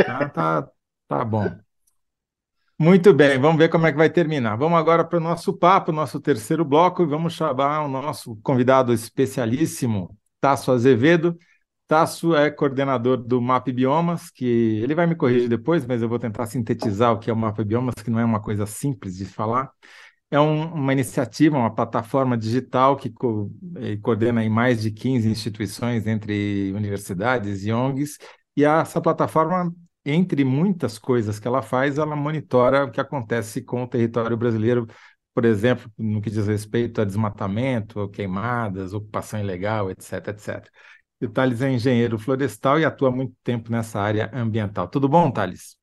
[0.05, 0.67] Tá, tá,
[1.07, 1.51] tá bom.
[2.79, 4.55] Muito bem, vamos ver como é que vai terminar.
[4.55, 8.93] Vamos agora para o nosso papo, nosso terceiro bloco, e vamos chamar o nosso convidado
[8.93, 11.37] especialíssimo, Tasso Azevedo.
[11.87, 14.45] Tasso é coordenador do MAP Biomas, que
[14.83, 17.59] ele vai me corrigir depois, mas eu vou tentar sintetizar o que é o MAP
[17.63, 19.71] Biomas, que não é uma coisa simples de falar.
[20.29, 25.29] É um, uma iniciativa, uma plataforma digital que co eh, coordena em mais de 15
[25.29, 28.17] instituições, entre universidades e ONGs,
[28.55, 29.73] e essa plataforma
[30.05, 34.87] entre muitas coisas que ela faz, ela monitora o que acontece com o território brasileiro,
[35.33, 40.69] por exemplo, no que diz respeito a desmatamento, queimadas, ocupação ilegal, etc, etc.
[41.19, 44.87] E o Thales é engenheiro florestal e atua há muito tempo nessa área ambiental.
[44.87, 45.75] Tudo bom, Thales?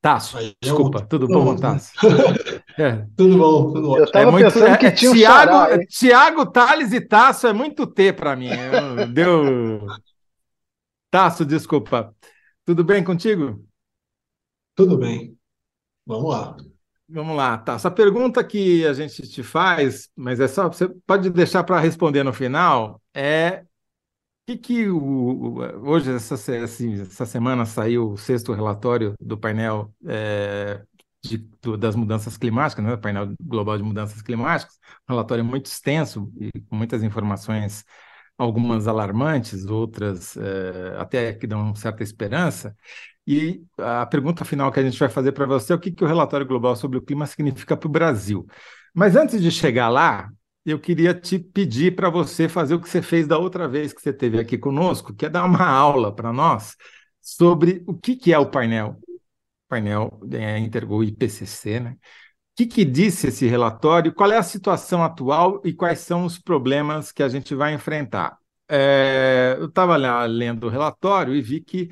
[0.00, 1.92] Tasso, desculpa, tudo, bom, Tasso?
[2.78, 3.04] É.
[3.16, 3.98] Tudo bom, tudo bom.
[3.98, 7.48] Eu estava é muito, pensando que é, tinha um Tiago, xará, Tiago, Thales e Tasso
[7.48, 8.50] é muito T para mim.
[9.12, 9.84] Deu.
[11.10, 12.14] Tasso, desculpa.
[12.64, 13.66] Tudo bem contigo?
[14.76, 15.36] Tudo bem.
[16.06, 16.56] Vamos lá.
[17.10, 17.74] Vamos lá, tá.
[17.74, 22.22] Essa pergunta que a gente te faz, mas é só você pode deixar para responder
[22.22, 23.62] no final, é
[24.48, 29.94] o que, que o, hoje, essa, assim, essa semana, saiu o sexto relatório do painel
[30.06, 30.82] é,
[31.24, 32.96] de, do, das mudanças climáticas, né?
[32.96, 37.84] painel global de mudanças climáticas, um relatório muito extenso e com muitas informações
[38.38, 42.76] algumas alarmantes, outras é, até que dão certa esperança.
[43.28, 46.02] E a pergunta final que a gente vai fazer para você é o que, que
[46.02, 48.46] o relatório global sobre o clima significa para o Brasil.
[48.94, 50.30] Mas antes de chegar lá,
[50.64, 54.00] eu queria te pedir para você fazer o que você fez da outra vez que
[54.00, 56.74] você esteve aqui conosco, que é dar uma aula para nós
[57.20, 58.96] sobre o que, que é o painel,
[59.68, 61.96] painel é, Intergol IPCC, né?
[62.58, 64.12] que, que disse esse relatório?
[64.12, 68.36] Qual é a situação atual e quais são os problemas que a gente vai enfrentar?
[68.68, 71.88] É, eu estava lendo o relatório e vi que,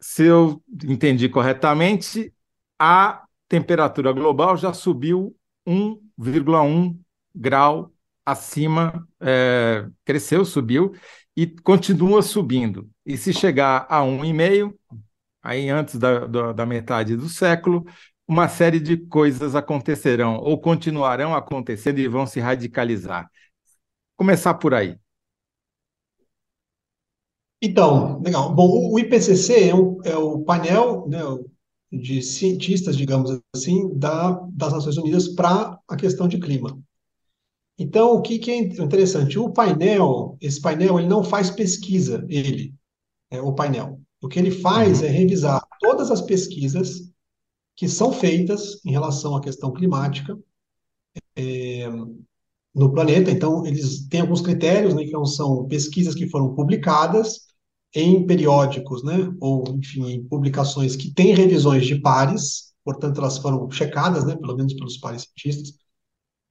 [0.00, 2.32] se eu entendi corretamente,
[2.78, 6.98] a temperatura global já subiu 1,1
[7.34, 7.92] grau
[8.24, 10.92] acima, é, cresceu, subiu
[11.36, 12.88] e continua subindo.
[13.04, 14.74] E se chegar a 1,5,
[15.42, 17.84] aí antes da, da, da metade do século,
[18.26, 23.30] uma série de coisas acontecerão ou continuarão acontecendo e vão se radicalizar.
[24.16, 24.98] Começar por aí.
[27.60, 28.54] Então, legal.
[28.54, 31.20] Bom, o IPCC é, um, é o painel né,
[31.90, 36.78] de cientistas, digamos assim, da, das Nações Unidas para a questão de clima.
[37.78, 39.38] Então, o que, que, é interessante?
[39.38, 42.74] O painel, esse painel, ele não faz pesquisa, ele,
[43.30, 44.00] é o painel.
[44.20, 45.06] O que ele faz uhum.
[45.06, 47.10] é revisar todas as pesquisas
[47.74, 50.38] que são feitas em relação à questão climática
[51.36, 51.86] é,
[52.74, 53.30] no planeta.
[53.30, 57.45] Então, eles têm alguns critérios, né, que são pesquisas que foram publicadas
[57.98, 63.70] em periódicos, né, ou, enfim, em publicações que têm revisões de pares, portanto, elas foram
[63.70, 65.78] checadas, né, pelo menos pelos pares cientistas,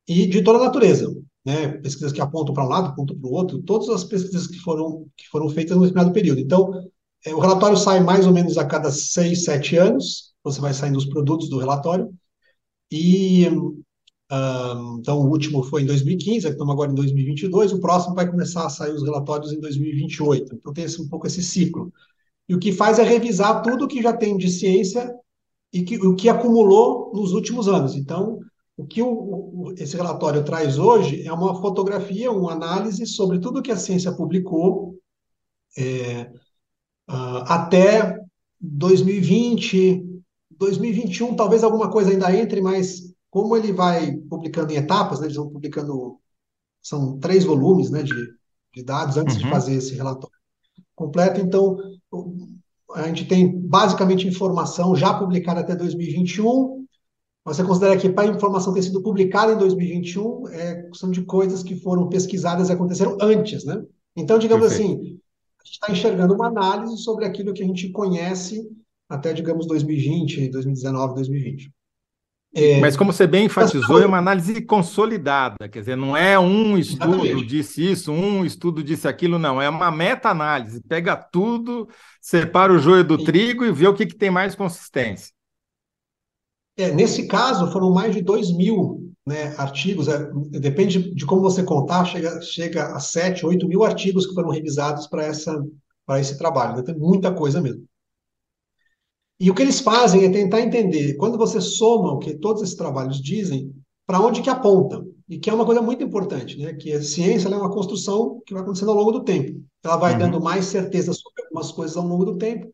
[0.08, 1.16] e de toda a natureza,
[1.46, 4.58] né, pesquisas que apontam para um lado, apontam para o outro, todas as pesquisas que
[4.58, 6.41] foram, que foram feitas no determinado período.
[6.41, 6.72] Então,
[7.24, 10.98] é, o relatório sai mais ou menos a cada seis, sete anos, você vai saindo
[10.98, 12.12] os produtos do relatório.
[12.91, 13.48] E
[14.99, 17.73] então o último foi em 2015, estamos agora em 2022.
[17.73, 20.55] O próximo vai começar a sair os relatórios em 2028.
[20.55, 21.91] Então tem esse, um pouco esse ciclo.
[22.47, 25.13] E o que faz é revisar tudo que já tem de ciência
[25.73, 27.95] e que, o que acumulou nos últimos anos.
[27.95, 28.39] Então,
[28.77, 33.61] o que o, o, esse relatório traz hoje é uma fotografia, uma análise sobre tudo
[33.61, 34.97] que a ciência publicou
[35.77, 36.29] é,
[37.09, 38.19] uh, até
[38.59, 40.03] 2020,
[40.51, 45.36] 2021 talvez alguma coisa ainda entre, mas como ele vai publicando em etapas, né, eles
[45.36, 46.17] vão publicando,
[46.81, 48.15] são três volumes né, de,
[48.73, 49.41] de dados antes uhum.
[49.41, 50.33] de fazer esse relatório
[50.95, 51.77] completo, então
[52.93, 56.86] a gente tem basicamente informação já publicada até 2021,
[57.43, 61.61] Você considera que para a informação ter sido publicada em 2021, é, são de coisas
[61.61, 63.83] que foram pesquisadas e aconteceram antes, né?
[64.15, 64.93] Então, digamos Perfeito.
[64.93, 65.19] assim,
[65.59, 68.65] a gente está enxergando uma análise sobre aquilo que a gente conhece
[69.09, 71.69] até, digamos, 2020, 2019, 2020.
[72.58, 76.78] É, Mas como você bem enfatizou, é uma análise consolidada, quer dizer, não é um
[76.78, 77.45] estudo Exatamente.
[77.45, 81.86] disse isso, um estudo disse aquilo, não, é uma meta-análise, pega tudo,
[82.22, 83.26] separa o joio do Sim.
[83.26, 85.34] trigo e vê o que, que tem mais consistência.
[86.78, 91.62] É, nesse caso, foram mais de 2 mil né, artigos, é, depende de como você
[91.62, 95.28] contar, chega, chega a 7, 8 mil artigos que foram revisados para
[96.20, 97.84] esse trabalho, né, tem muita coisa mesmo.
[99.39, 102.75] E o que eles fazem é tentar entender, quando você soma o que todos esses
[102.75, 103.73] trabalhos dizem,
[104.05, 105.05] para onde que apontam.
[105.27, 106.73] E que é uma coisa muito importante, né?
[106.73, 109.59] Que a ciência é uma construção que vai acontecendo ao longo do tempo.
[109.83, 110.19] Ela vai uhum.
[110.19, 112.69] dando mais certeza sobre algumas coisas ao longo do tempo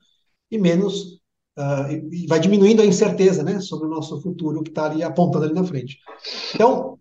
[0.52, 1.22] e menos
[1.58, 3.62] uh, e, vai diminuindo a incerteza, né?
[3.62, 5.98] Sobre o nosso futuro que está ali apontando ali na frente.
[6.54, 7.00] Então,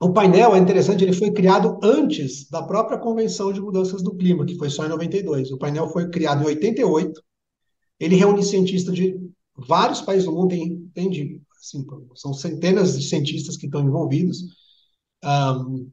[0.00, 4.44] o painel é interessante, ele foi criado antes da própria Convenção de Mudanças do Clima,
[4.44, 5.50] que foi só em 92.
[5.50, 7.20] O painel foi criado em 88
[7.98, 9.18] ele reúne cientistas de
[9.56, 10.50] vários países do mundo,
[10.94, 11.84] tem, de, assim,
[12.14, 14.44] são centenas de cientistas que estão envolvidos.
[15.24, 15.90] Um,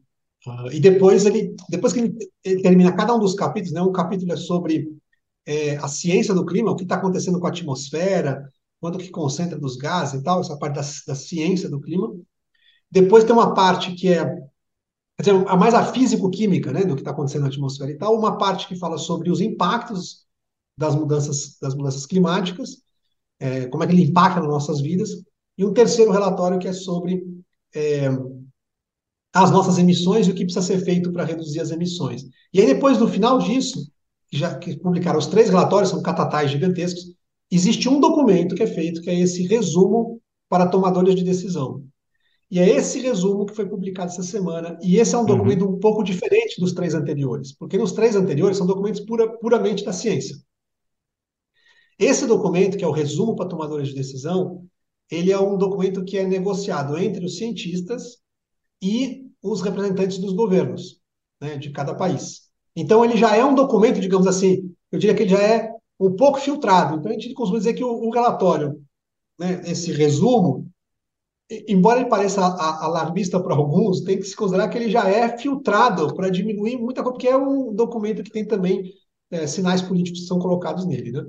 [0.48, 3.92] uh, e depois ele, depois que ele, ele, termina cada um dos capítulos, né, um
[3.92, 4.88] capítulo é sobre
[5.46, 8.48] é, a ciência do clima, o que está acontecendo com a atmosfera,
[8.80, 12.16] quanto que concentra dos gases e tal, essa parte da, da ciência do clima.
[12.90, 14.26] Depois tem uma parte que é
[15.18, 18.18] quer dizer, a mais a físico-química, né, do que está acontecendo na atmosfera e tal,
[18.18, 20.25] uma parte que fala sobre os impactos
[20.78, 22.78] das mudanças, das mudanças climáticas,
[23.40, 25.10] é, como é que ele impacta nas nossas vidas,
[25.58, 27.24] e um terceiro relatório que é sobre
[27.74, 28.10] é,
[29.34, 32.24] as nossas emissões e o que precisa ser feito para reduzir as emissões.
[32.54, 33.80] E aí, depois, no final disso,
[34.32, 37.04] já que publicaram os três relatórios, são catatais gigantescos,
[37.52, 41.84] existe um documento que é feito, que é esse resumo para tomadores de decisão.
[42.50, 44.78] E é esse resumo que foi publicado essa semana.
[44.82, 45.28] E esse é um uhum.
[45.28, 45.74] documento uhum.
[45.74, 49.92] um pouco diferente dos três anteriores, porque nos três anteriores são documentos pura, puramente da
[49.92, 50.36] ciência.
[51.98, 54.66] Esse documento, que é o resumo para tomadores de decisão,
[55.10, 58.18] ele é um documento que é negociado entre os cientistas
[58.82, 61.00] e os representantes dos governos
[61.40, 62.50] né, de cada país.
[62.76, 66.16] Então, ele já é um documento, digamos assim, eu diria que ele já é um
[66.16, 66.98] pouco filtrado.
[66.98, 68.82] Então, a gente costuma dizer que o, o relatório,
[69.40, 70.68] né, esse resumo,
[71.50, 76.14] embora ele pareça alarmista para alguns, tem que se considerar que ele já é filtrado
[76.16, 78.92] para diminuir muita coisa, porque é um documento que tem também
[79.32, 81.12] é, sinais políticos que são colocados nele.
[81.12, 81.24] Né?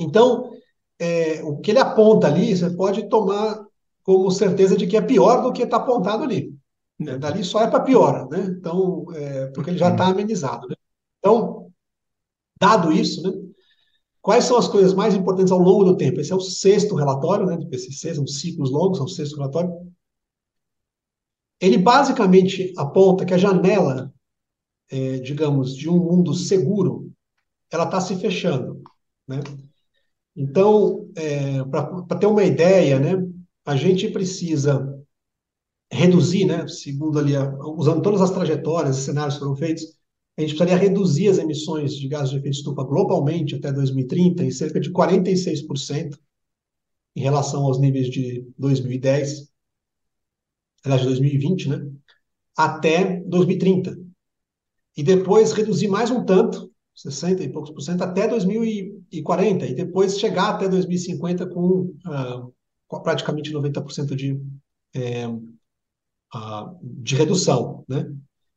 [0.00, 0.50] Então,
[0.98, 3.64] é, o que ele aponta ali, você pode tomar
[4.02, 6.54] como certeza de que é pior do que está apontado ali.
[6.98, 7.16] Né?
[7.18, 8.54] Dali só é para pior, né?
[8.58, 10.68] Então, é, porque ele já está amenizado.
[10.68, 10.74] Né?
[11.18, 11.70] Então,
[12.60, 13.32] dado isso, né?
[14.22, 16.20] Quais são as coisas mais importantes ao longo do tempo?
[16.20, 19.72] Esse é o sexto relatório, né, do PCC, são ciclos longos, são o sexto relatório.
[21.58, 24.12] Ele basicamente aponta que a janela,
[24.90, 27.10] é, digamos, de um mundo seguro,
[27.70, 28.82] ela está se fechando,
[29.26, 29.40] né?
[30.36, 33.26] Então, é, para ter uma ideia, né,
[33.64, 34.96] a gente precisa
[35.92, 37.32] reduzir, né, segundo ali,
[37.76, 39.82] usando todas as trajetórias e cenários que foram feitos,
[40.36, 44.50] a gente precisaria reduzir as emissões de gases de efeito estufa globalmente até 2030 em
[44.50, 46.18] cerca de 46%
[47.14, 49.50] em relação aos níveis de 2010,
[50.84, 51.90] aliás, de 2020, né,
[52.56, 53.98] até 2030.
[54.96, 56.69] E depois reduzir mais um tanto
[57.00, 63.52] 60 e poucos por cento até 2040, e depois chegar até 2050 com, uh, praticamente
[63.52, 64.38] 90% de,
[64.94, 67.84] é, uh, de redução.
[67.88, 68.12] Né?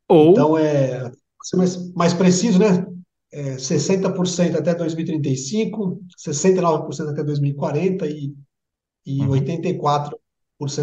[0.08, 0.32] Ou...
[0.32, 1.10] Então, é,
[1.42, 2.86] ser mais, mais preciso, né?
[3.32, 8.34] É, 60% até 2035, 69% até 2040 e,
[9.06, 9.30] e uhum.
[9.30, 10.12] 84%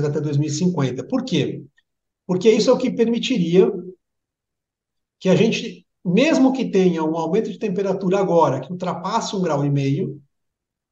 [0.06, 1.04] até 2050.
[1.06, 1.64] Por quê?
[2.26, 3.72] Porque isso é o que permitiria
[5.20, 9.64] que a gente mesmo que tenha um aumento de temperatura agora que ultrapasse um grau
[9.64, 10.22] e meio,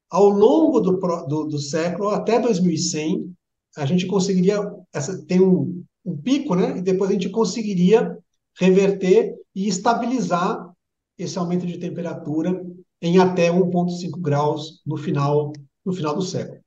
[0.09, 0.97] ao longo do,
[1.27, 3.31] do, do século, até 2100,
[3.77, 4.59] a gente conseguiria
[4.93, 6.77] essa, ter um, um pico, né?
[6.77, 8.17] E depois a gente conseguiria
[8.57, 10.73] reverter e estabilizar
[11.17, 12.65] esse aumento de temperatura
[13.01, 15.53] em até 1,5 graus no final,
[15.85, 16.59] no final do século.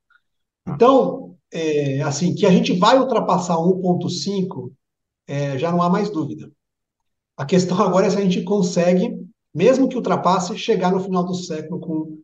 [0.66, 4.72] Então, é, assim, que a gente vai ultrapassar 1,5,
[5.26, 6.50] é, já não há mais dúvida.
[7.36, 9.16] A questão agora é se a gente consegue,
[9.54, 12.22] mesmo que ultrapasse, chegar no final do século com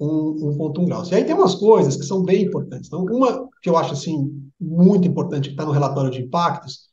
[0.00, 1.10] 1,1 graus.
[1.10, 2.88] E aí tem umas coisas que são bem importantes.
[2.88, 6.88] Então, uma que eu acho assim muito importante que está no relatório de impactos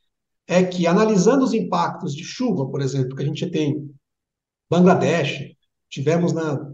[0.47, 3.89] é que analisando os impactos de chuva, por exemplo, que a gente tem
[4.69, 5.53] Bangladesh,
[5.89, 6.71] tivemos na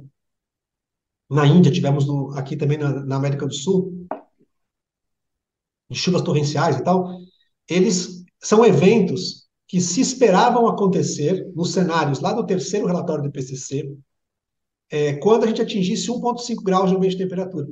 [1.29, 4.07] na Índia, tivemos no, aqui também na, na América do Sul,
[5.89, 7.19] de chuvas torrenciais e tal,
[7.67, 13.93] eles são eventos que se esperavam acontecer nos cenários lá do terceiro relatório do IPCC,
[14.89, 17.67] é, quando a gente atingisse 1,5 graus de aumento de temperatura.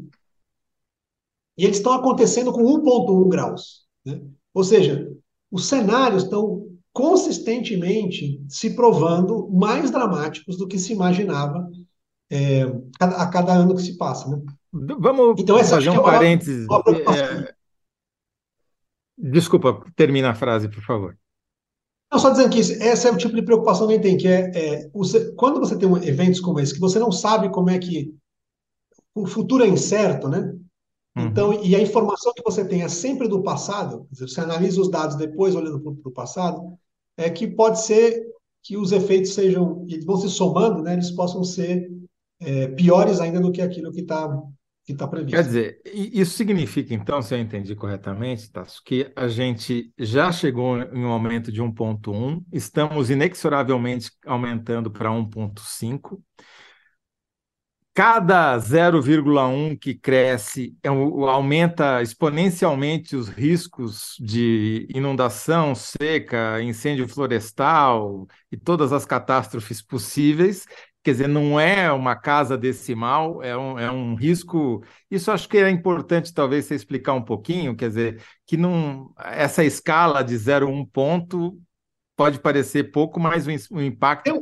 [1.57, 3.85] E eles estão acontecendo com 1,1 graus.
[4.03, 4.21] Né?
[4.53, 5.09] Ou seja,
[5.49, 11.69] os cenários estão consistentemente se provando mais dramáticos do que se imaginava
[12.29, 12.63] é,
[12.99, 14.29] a cada ano que se passa.
[14.29, 14.41] Né?
[14.99, 16.65] Vamos então, fazer um é parênteses.
[16.67, 17.55] Uma, uma é...
[19.17, 21.17] Desculpa, termina a frase, por favor.
[22.11, 24.27] Não, só dizendo que esse é o tipo de preocupação que a gente tem, que
[24.27, 27.79] é, é você, quando você tem eventos como esse, que você não sabe como é
[27.79, 28.13] que
[29.13, 30.53] o futuro é incerto, né?
[31.17, 31.25] Uhum.
[31.27, 35.15] Então, e a informação que você tem é sempre do passado, você analisa os dados
[35.15, 36.77] depois olhando para o passado,
[37.17, 38.25] é que pode ser
[38.61, 40.93] que os efeitos sejam, eles vão se somando, né?
[40.93, 41.89] Eles possam ser
[42.39, 44.41] é, piores ainda do que aquilo que está
[44.85, 45.35] que está previsto.
[45.35, 50.79] Quer dizer, isso significa, então, se eu entendi corretamente, Tasso, que a gente já chegou
[50.79, 56.21] em um aumento de 1,1, estamos inexoravelmente aumentando para 1,5.
[57.95, 68.57] Cada 0,1 que cresce é aumenta exponencialmente os riscos de inundação, seca, incêndio florestal e
[68.57, 70.65] todas as catástrofes possíveis
[71.05, 74.83] quer dizer, não é uma casa decimal, é um, é um risco.
[75.09, 79.63] Isso acho que é importante, talvez, você explicar um pouquinho, quer dizer, que não, essa
[79.63, 81.61] escala de 0,1 ponto
[82.15, 84.39] pode parecer pouco, mas o, impacto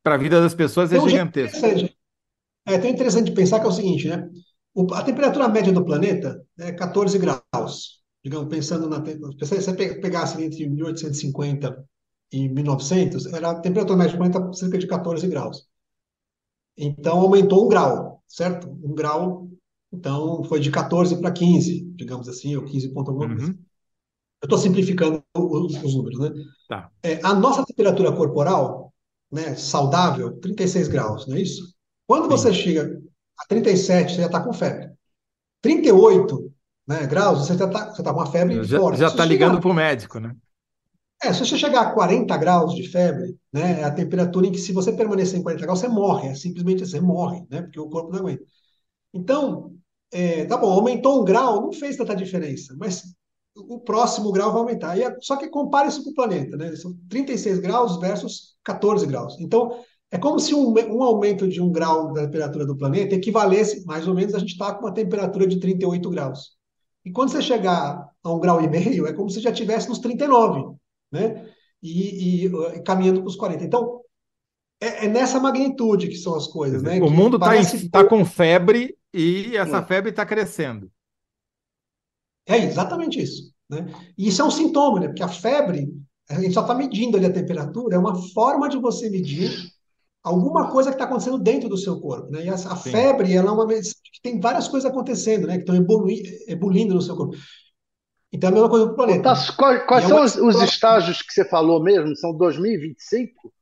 [0.00, 1.58] para a vida das pessoas é gigantesco.
[2.64, 4.28] É, tem interessante pensar que é o seguinte, né?
[4.72, 8.00] O, a temperatura média do planeta é 14 graus.
[8.22, 9.02] Digamos, pensando na.
[9.04, 11.84] Se você pegasse entre 1850
[12.30, 15.69] e 1900, era a temperatura média do planeta cerca de 14 graus.
[16.80, 18.68] Então, aumentou um grau, certo?
[18.82, 19.48] Um grau,
[19.92, 23.46] então, foi de 14 para 15, digamos assim, ou 15 ponto alguma coisa.
[23.46, 23.58] Uhum.
[24.42, 26.30] Eu estou simplificando os, os, números, né?
[26.66, 26.90] Tá.
[27.02, 28.92] É, a nossa temperatura corporal,
[29.30, 31.74] né, saudável, 36 graus, não é isso?
[32.06, 32.30] Quando Sim.
[32.30, 33.02] você chega
[33.38, 34.90] a 37, você já está com febre.
[35.60, 36.50] 38
[36.88, 38.98] né, graus, você já está tá com uma febre já, forte.
[38.98, 40.34] Já está ligando para o médico, né?
[41.22, 44.58] É, se você chegar a 40 graus de febre, né, é a temperatura em que
[44.58, 47.78] se você permanecer em 40 graus, você morre, é simplesmente assim, você morre, né, porque
[47.78, 48.42] o corpo não aguenta.
[49.12, 49.74] Então,
[50.10, 53.02] é, tá bom, aumentou um grau, não fez tanta diferença, mas
[53.54, 54.96] o próximo grau vai aumentar.
[54.96, 59.06] E é, só que compare isso com o planeta, né, são 36 graus versus 14
[59.06, 59.36] graus.
[59.40, 59.78] Então,
[60.10, 64.08] é como se um, um aumento de um grau da temperatura do planeta equivalesse, mais
[64.08, 66.56] ou menos, a gente está com uma temperatura de 38 graus.
[67.04, 69.98] E quando você chegar a um grau e meio, é como se já tivesse nos
[69.98, 70.79] 39
[71.10, 71.48] né?
[71.82, 73.64] E, e, e caminhando para os 40.
[73.64, 74.00] Então,
[74.80, 77.00] é, é, nessa magnitude que são as coisas, né?
[77.00, 79.84] O mundo está tá com febre e essa é.
[79.84, 80.90] febre está crescendo.
[82.46, 83.52] É exatamente isso.
[83.68, 83.86] Né?
[84.16, 85.06] E isso é um sintoma, né?
[85.08, 85.92] Porque a febre,
[86.28, 89.50] a gente só está medindo ali a temperatura, é uma forma de você medir
[90.22, 92.44] alguma coisa que está acontecendo dentro do seu corpo, né?
[92.44, 95.58] E a, a febre, ela é uma que tem várias coisas acontecendo, né?
[95.58, 95.76] Que estão
[96.48, 97.36] ebulindo no seu corpo.
[98.32, 99.22] Então é a mesma coisa para o planeta.
[99.22, 102.14] Tá, quais, quais é são os, os, estágios que você falou mesmo?
[102.16, 103.52] São 2025?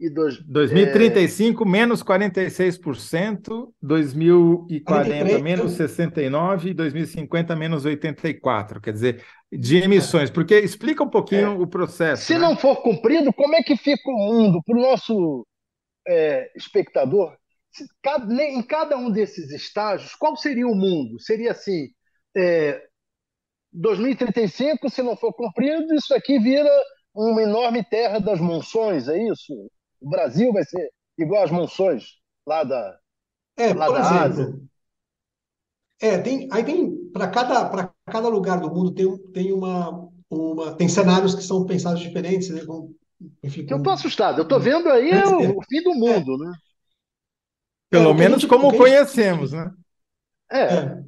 [0.00, 1.68] E dois, 2035, é...
[1.68, 8.80] menos 46%, 2040, 43, menos 69%, e 2050, menos 84%.
[8.80, 10.30] Quer dizer, de emissões.
[10.30, 11.58] Porque explica um pouquinho é.
[11.58, 12.24] o processo.
[12.24, 12.38] Se né?
[12.38, 15.44] não for cumprido, como é que fica o mundo para o nosso
[16.06, 17.36] é, espectador?
[18.00, 21.20] Cada, em cada um desses estágios, qual seria o mundo?
[21.20, 21.88] Seria assim:
[22.36, 22.80] é,
[23.78, 26.68] 2035, se não for cumprido, isso aqui vira
[27.14, 29.52] uma enorme terra das monções, é isso?
[30.00, 32.98] O Brasil vai ser igual às monções lá da,
[33.56, 34.60] é, lá da exemplo, Ásia.
[36.00, 40.74] É, tem, aí tem para cada para cada lugar do mundo tem, tem uma, uma
[40.74, 42.64] tem cenários que são pensados diferentes, né?
[42.64, 42.94] Com,
[43.42, 43.74] enfim, com...
[43.74, 44.40] Eu tô assustado.
[44.40, 46.46] Eu tô vendo aí é, o, o, fim do mundo, é.
[46.46, 46.52] né?
[47.90, 49.72] Pelo é, menos como conhecemos, né?
[50.50, 51.07] É.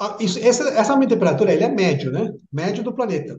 [0.00, 0.04] é.
[0.04, 2.32] Ah, isso, essa, essa aumento de temperatura ele é médio, né?
[2.52, 3.38] Médio do planeta.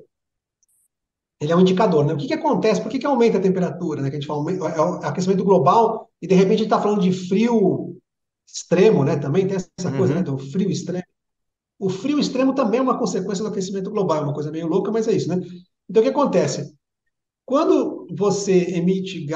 [1.39, 2.13] Ele é um indicador, né?
[2.13, 2.81] O que, que acontece?
[2.81, 4.01] Por que, que aumenta a temperatura?
[4.01, 4.09] Né?
[4.09, 7.01] Que a gente fala, é o aquecimento global e de repente a gente está falando
[7.01, 7.97] de frio
[8.47, 9.17] extremo, né?
[9.17, 9.97] Também tem essa uhum.
[9.97, 10.23] coisa, né?
[10.23, 11.03] Do frio extremo.
[11.77, 14.91] O frio extremo também é uma consequência do aquecimento global, é uma coisa meio louca,
[14.91, 15.35] mas é isso, né?
[15.89, 16.73] Então o que acontece?
[17.45, 19.27] Quando você emite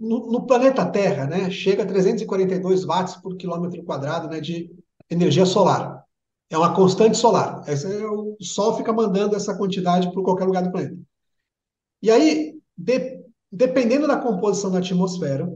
[0.00, 4.70] no, no planeta Terra, né, chega a 342 watts por quilômetro quadrado, né, de
[5.10, 5.99] energia solar.
[6.50, 7.62] É uma constante solar.
[7.66, 10.98] Essa é, o Sol fica mandando essa quantidade para qualquer lugar do planeta.
[12.02, 15.46] E aí, de, dependendo da composição da atmosfera,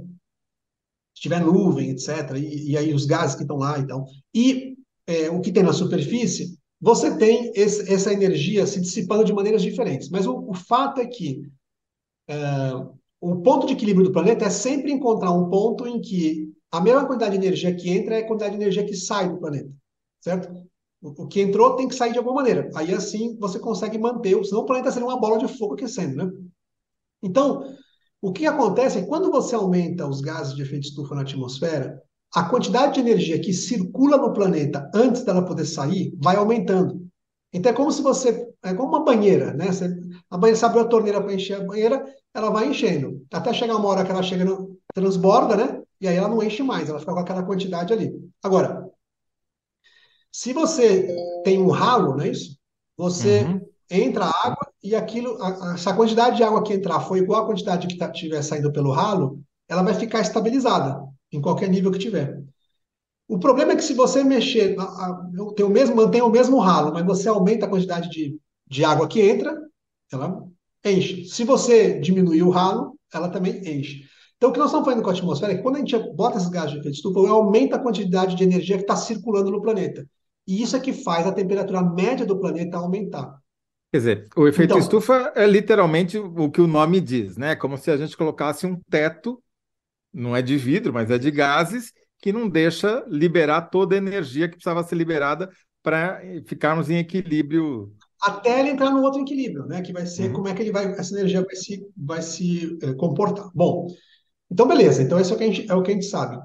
[1.15, 4.77] se tiver nuvem, etc., e, e aí os gases que estão lá então, e
[5.07, 9.63] é, o que tem na superfície, você tem esse, essa energia se dissipando de maneiras
[9.63, 10.09] diferentes.
[10.11, 11.43] Mas o, o fato é que
[12.29, 12.37] é,
[13.21, 17.07] o ponto de equilíbrio do planeta é sempre encontrar um ponto em que a mesma
[17.07, 19.71] quantidade de energia que entra é a quantidade de energia que sai do planeta,
[20.21, 20.64] certo?
[21.05, 22.71] O, que entrou tem que sair de alguma maneira.
[22.75, 26.33] Aí assim você consegue manter, senão o planeta seria uma bola de fogo aquecendo, né?
[27.23, 27.63] Então,
[28.23, 32.03] o que acontece é que quando você aumenta os gases de efeito estufa na atmosfera,
[32.35, 37.07] a quantidade de energia que circula no planeta antes dela poder sair vai aumentando.
[37.53, 38.49] Então é como se você.
[38.63, 39.71] É como uma banheira, né?
[39.71, 39.95] Você,
[40.31, 42.03] a banheira, você abriu a torneira para encher a banheira,
[42.33, 43.23] ela vai enchendo.
[43.31, 44.77] Até chegar uma hora que ela chega no.
[44.95, 45.83] transborda, né?
[46.01, 48.11] E aí ela não enche mais, ela fica com aquela quantidade ali.
[48.43, 48.84] Agora,
[50.35, 52.59] se você tem um ralo, não é isso?
[52.97, 53.61] Você uhum.
[53.89, 57.45] entra água e aquilo, a, a, se a quantidade de água que entrar for igual
[57.45, 61.93] à quantidade que estiver tá, saindo pelo ralo, ela vai ficar estabilizada em qualquer nível
[61.93, 62.43] que tiver.
[63.29, 66.59] O problema é que se você mexer, a, a, tem o mesmo, mantém o mesmo
[66.59, 68.37] ralo, mas você aumenta a quantidade de,
[68.69, 69.57] de água que entra,
[70.11, 70.43] ela
[70.85, 71.27] enche.
[71.27, 74.03] Se você diminuir o ralo, ela também enche.
[74.37, 76.39] Então, o que nós estamos fazendo com a atmosfera é que quando a gente bota
[76.39, 80.05] esses gases de efeito estufa, aumenta a quantidade de energia que está circulando no planeta.
[80.47, 83.39] E isso é que faz a temperatura média do planeta aumentar.
[83.93, 87.55] Quer dizer, o efeito então, estufa é literalmente o que o nome diz, né?
[87.55, 89.41] Como se a gente colocasse um teto
[90.15, 94.49] não é de vidro, mas é de gases, que não deixa liberar toda a energia
[94.49, 95.51] que precisava ser liberada
[95.83, 97.93] para ficarmos em equilíbrio.
[98.23, 99.83] Até ele entrar no outro equilíbrio, né?
[99.83, 100.33] Que vai ser uhum.
[100.33, 103.51] como é que ele vai, essa energia vai se, vai se é, comportar.
[103.55, 103.89] Bom,
[104.51, 106.39] então beleza, então isso é o que a gente, é o que a gente sabe.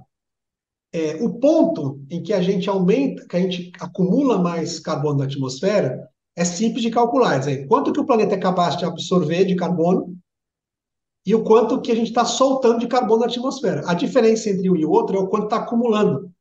[0.91, 5.25] É, o ponto em que a gente aumenta, que a gente acumula mais carbono na
[5.25, 7.35] atmosfera, é simples de calcular.
[7.35, 10.17] É dizer, quanto que o planeta é capaz de absorver de carbono
[11.25, 13.83] e o quanto que a gente está soltando de carbono na atmosfera.
[13.85, 16.31] A diferença entre um e o outro é o quanto está acumulando.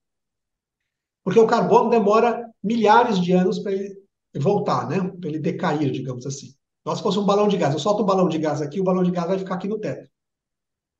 [1.23, 3.99] Porque o carbono demora milhares de anos para ele
[4.37, 5.13] voltar, né?
[5.21, 6.55] Para ele decair, digamos assim.
[6.81, 8.85] Então, se fosse um balão de gás, eu solto um balão de gás aqui, o
[8.85, 10.09] balão de gás vai ficar aqui no teto.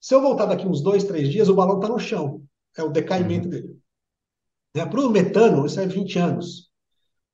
[0.01, 2.43] Se eu voltar daqui uns dois, três dias, o balão está no chão.
[2.77, 3.79] É o decaimento dele.
[4.75, 4.87] Né?
[4.87, 6.71] Para o metano, isso é 20 anos.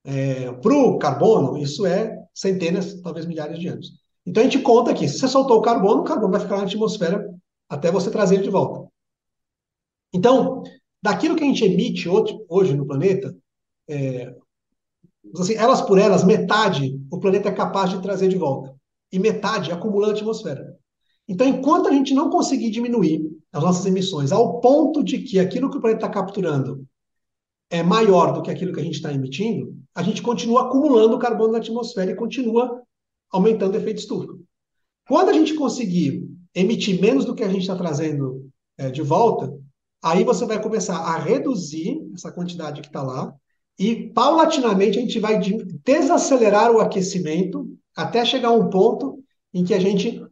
[0.04, 3.92] É, para o carbono, isso é centenas, talvez milhares de anos.
[4.26, 6.64] Então a gente conta aqui, se você soltou o carbono, o carbono vai ficar na
[6.64, 7.28] atmosfera
[7.68, 8.88] até você trazer ele de volta.
[10.12, 10.62] Então,
[11.02, 13.36] daquilo que a gente emite hoje, hoje no planeta,
[13.88, 14.34] é,
[15.38, 18.74] assim, elas por elas, metade o planeta é capaz de trazer de volta.
[19.12, 20.73] E metade acumula na atmosfera.
[21.28, 23.22] Então, enquanto a gente não conseguir diminuir
[23.52, 26.86] as nossas emissões ao ponto de que aquilo que o planeta está capturando
[27.70, 31.52] é maior do que aquilo que a gente está emitindo, a gente continua acumulando carbono
[31.52, 32.82] na atmosfera e continua
[33.32, 34.34] aumentando o efeito estufa.
[35.08, 39.52] Quando a gente conseguir emitir menos do que a gente está trazendo é, de volta,
[40.02, 43.34] aí você vai começar a reduzir essa quantidade que está lá
[43.78, 45.40] e paulatinamente a gente vai
[45.84, 49.18] desacelerar o aquecimento até chegar a um ponto
[49.52, 50.22] em que a gente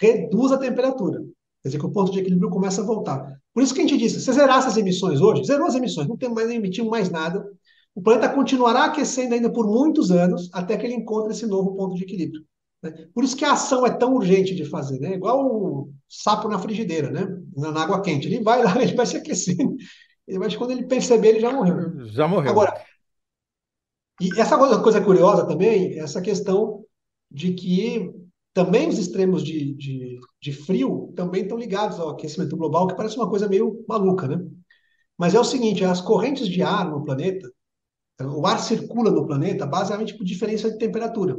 [0.00, 1.20] reduz a temperatura.
[1.62, 3.38] Quer dizer, que o ponto de equilíbrio começa a voltar.
[3.52, 6.16] Por isso que a gente disse, se zerasse as emissões hoje, zerou as emissões, não
[6.16, 7.44] tem mais emitir mais nada,
[7.94, 11.96] o planeta continuará aquecendo ainda por muitos anos até que ele encontre esse novo ponto
[11.96, 12.44] de equilíbrio.
[12.82, 13.08] Né?
[13.12, 15.14] Por isso que a ação é tão urgente de fazer, né?
[15.14, 17.26] Igual o sapo na frigideira, né?
[17.56, 18.28] Na, na água quente.
[18.28, 19.74] Ele vai lá, ele vai se aquecendo.
[20.28, 22.06] Ele vai, quando ele perceber, ele já morreu.
[22.06, 22.50] Já morreu.
[22.52, 22.72] Agora,
[24.20, 26.84] e essa coisa, coisa curiosa também, essa questão
[27.30, 28.12] de que
[28.54, 33.16] também os extremos de, de, de frio também estão ligados ao aquecimento global, que parece
[33.16, 34.44] uma coisa meio maluca, né?
[35.16, 37.50] Mas é o seguinte, as correntes de ar no planeta,
[38.20, 41.36] o ar circula no planeta basicamente por diferença de temperatura.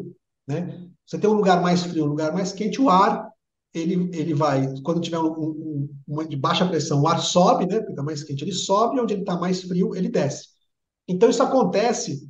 [0.48, 0.90] Né?
[1.06, 3.30] Você tem um lugar mais frio, um lugar mais quente, o ar
[3.74, 7.78] ele, ele vai, quando tiver um, um, de baixa pressão, o ar sobe, né?
[7.78, 10.48] Porque está mais quente, ele sobe, onde ele está mais frio, ele desce.
[11.08, 12.28] Então isso acontece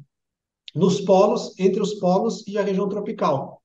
[0.75, 3.58] nos polos, entre os polos e a região tropical.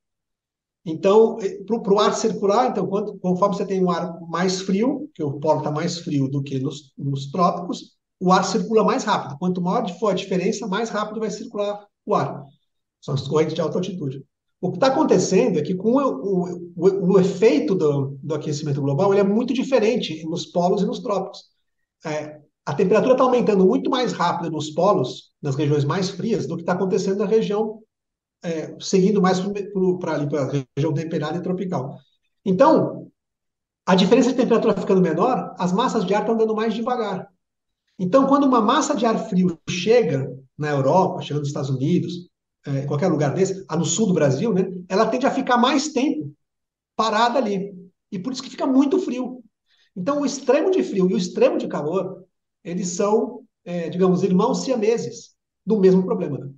[0.84, 5.22] Então, para o ar circular, então, quando, conforme você tem um ar mais frio, que
[5.22, 9.38] o polo está mais frio do que nos, nos trópicos, o ar circula mais rápido.
[9.38, 12.44] Quanto maior for a diferença, mais rápido vai circular o ar.
[13.00, 14.24] São as correntes de alta altitude.
[14.60, 18.80] O que está acontecendo é que com o, o, o, o efeito do, do, aquecimento
[18.80, 21.44] global ele é muito diferente nos polos e nos trópicos.
[22.04, 26.56] É, a temperatura está aumentando muito mais rápido nos polos, nas regiões mais frias, do
[26.56, 27.82] que está acontecendo na região,
[28.44, 29.40] é, seguindo mais
[29.98, 31.98] para a região temperada e tropical.
[32.44, 33.10] Então,
[33.86, 37.26] a diferença de temperatura ficando menor, as massas de ar estão andando mais devagar.
[37.98, 42.28] Então, quando uma massa de ar frio chega na Europa, chega nos Estados Unidos,
[42.66, 46.32] é, qualquer lugar desse, no sul do Brasil, né, ela tende a ficar mais tempo
[46.94, 47.74] parada ali.
[48.12, 49.42] E por isso que fica muito frio.
[49.96, 52.24] Então, o extremo de frio e o extremo de calor,
[52.62, 55.34] eles são, é, digamos, irmãos siameses
[55.64, 56.52] do mesmo problema.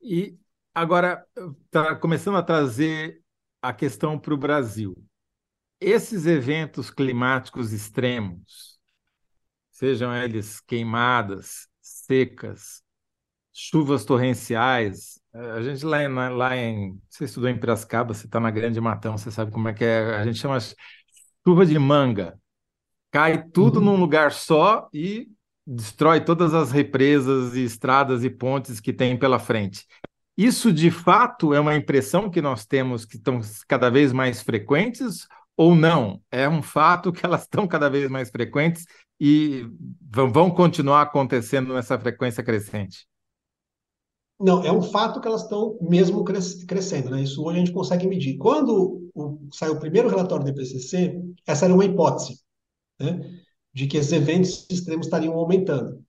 [0.00, 0.36] E
[0.74, 1.24] agora
[1.66, 3.22] está começando a trazer
[3.60, 4.94] a questão para o Brasil.
[5.80, 8.78] Esses eventos climáticos extremos,
[9.70, 12.82] sejam eles queimadas, secas,
[13.52, 15.20] chuvas torrenciais.
[15.34, 17.00] A gente lá, em, lá em.
[17.08, 20.16] Você estudou em Piracicaba, você está na Grande Matão, você sabe como é que é.
[20.16, 20.58] A gente chama
[21.46, 22.38] chuva de manga.
[23.10, 23.86] Cai tudo uhum.
[23.86, 25.28] num lugar só e
[25.66, 29.86] destrói todas as represas e estradas e pontes que tem pela frente.
[30.36, 35.26] Isso de fato é uma impressão que nós temos que estão cada vez mais frequentes
[35.56, 36.20] ou não?
[36.30, 38.86] É um fato que elas estão cada vez mais frequentes
[39.20, 39.66] e
[40.10, 43.06] vão continuar acontecendo nessa frequência crescente?
[44.40, 47.22] Não, é um fato que elas estão mesmo crescendo, né?
[47.22, 48.36] Isso hoje a gente consegue medir.
[48.38, 52.40] Quando o, saiu o primeiro relatório do IPCC, essa era uma hipótese,
[52.98, 53.20] né?
[53.72, 56.04] De que esses eventos extremos estariam aumentando.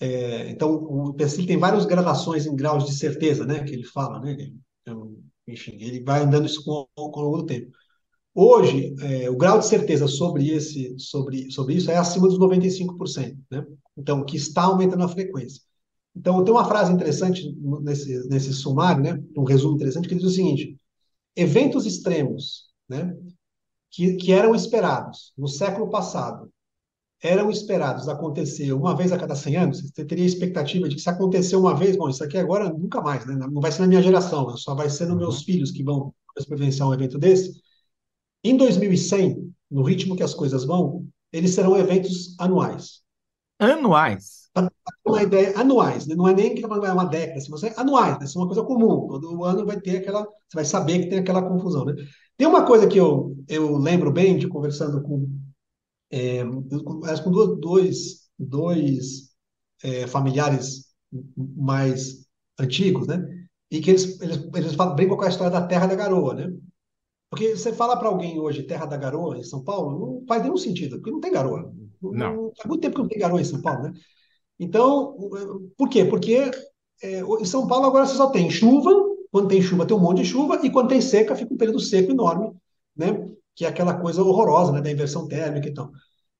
[0.00, 3.64] É, então, o IPCC tem várias gradações em graus de certeza, né?
[3.64, 4.36] Que ele fala, né?
[4.82, 5.16] Então,
[5.46, 7.70] enfim, ele vai andando isso com, com o longo do tempo.
[8.34, 13.38] Hoje, é, o grau de certeza sobre, esse, sobre, sobre isso é acima dos 95%,
[13.50, 13.64] né?
[13.96, 15.62] Então, que está aumentando a frequência.
[16.14, 19.22] Então, tem uma frase interessante nesse, nesse sumário, né?
[19.36, 20.78] um resumo interessante, que diz o seguinte:
[21.34, 23.14] eventos extremos né?
[23.90, 26.50] que, que eram esperados no século passado,
[27.22, 31.00] eram esperados acontecer uma vez a cada 100 anos, você teria a expectativa de que
[31.00, 33.34] se acontecer uma vez, bom, isso aqui agora nunca mais, né?
[33.34, 35.44] não vai ser na minha geração, só vai ser nos meus uhum.
[35.44, 36.14] filhos que vão
[36.48, 37.52] presenciar um evento desse.
[38.44, 43.02] Em 2100, no ritmo que as coisas vão, eles serão eventos anuais.
[43.58, 44.46] Anuais?
[44.52, 44.70] Para
[45.06, 46.14] uma ideia, anuais, né?
[46.14, 48.24] não é nem que é uma década, se você anuais, né?
[48.24, 49.08] isso é uma coisa comum.
[49.08, 51.94] Todo ano vai ter aquela, você vai saber que tem aquela confusão, né?
[52.36, 55.26] Tem uma coisa que eu, eu lembro bem de conversando com,
[56.10, 59.30] é, com dois, dois, dois
[59.82, 60.86] é, familiares
[61.36, 62.26] mais
[62.58, 63.24] antigos, né?
[63.70, 66.52] E que eles, eles, eles falam, brincam com a história da Terra da Garoa, né?
[67.28, 70.56] Porque você fala para alguém hoje Terra da Garoa em São Paulo, não faz nenhum
[70.56, 71.72] sentido, porque não tem garoa.
[72.00, 72.52] Não.
[72.60, 73.92] Há muito tempo que não tem garoa em São Paulo, né?
[74.58, 75.16] Então,
[75.76, 76.04] por quê?
[76.04, 76.50] Porque
[77.02, 78.90] é, em São Paulo agora você só tem chuva,
[79.30, 81.80] quando tem chuva tem um monte de chuva, e quando tem seca fica um período
[81.80, 82.52] seco enorme,
[82.96, 83.28] né?
[83.56, 84.80] Que é aquela coisa horrorosa, né?
[84.80, 85.90] Da inversão térmica e tal.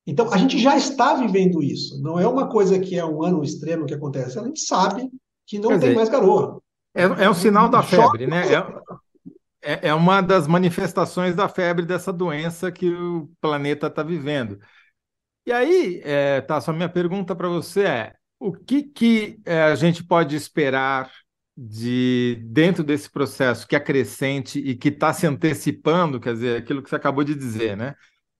[0.06, 2.00] Então, a gente já está vivendo isso.
[2.00, 4.38] Não é uma coisa que é um ano extremo que acontece.
[4.38, 5.10] A gente sabe
[5.44, 6.62] que não Quer tem dizer, mais garoa.
[6.94, 8.44] É, é um sinal da febre, né?
[8.52, 14.60] É, é, é uma das manifestações da febre dessa doença que o planeta está vivendo.
[15.44, 19.74] E aí, é, tá, só minha pergunta para você é: o que, que é, a
[19.74, 21.10] gente pode esperar
[21.56, 26.82] de dentro desse processo que é crescente e que está se antecipando, quer dizer, aquilo
[26.82, 27.94] que você acabou de dizer, né?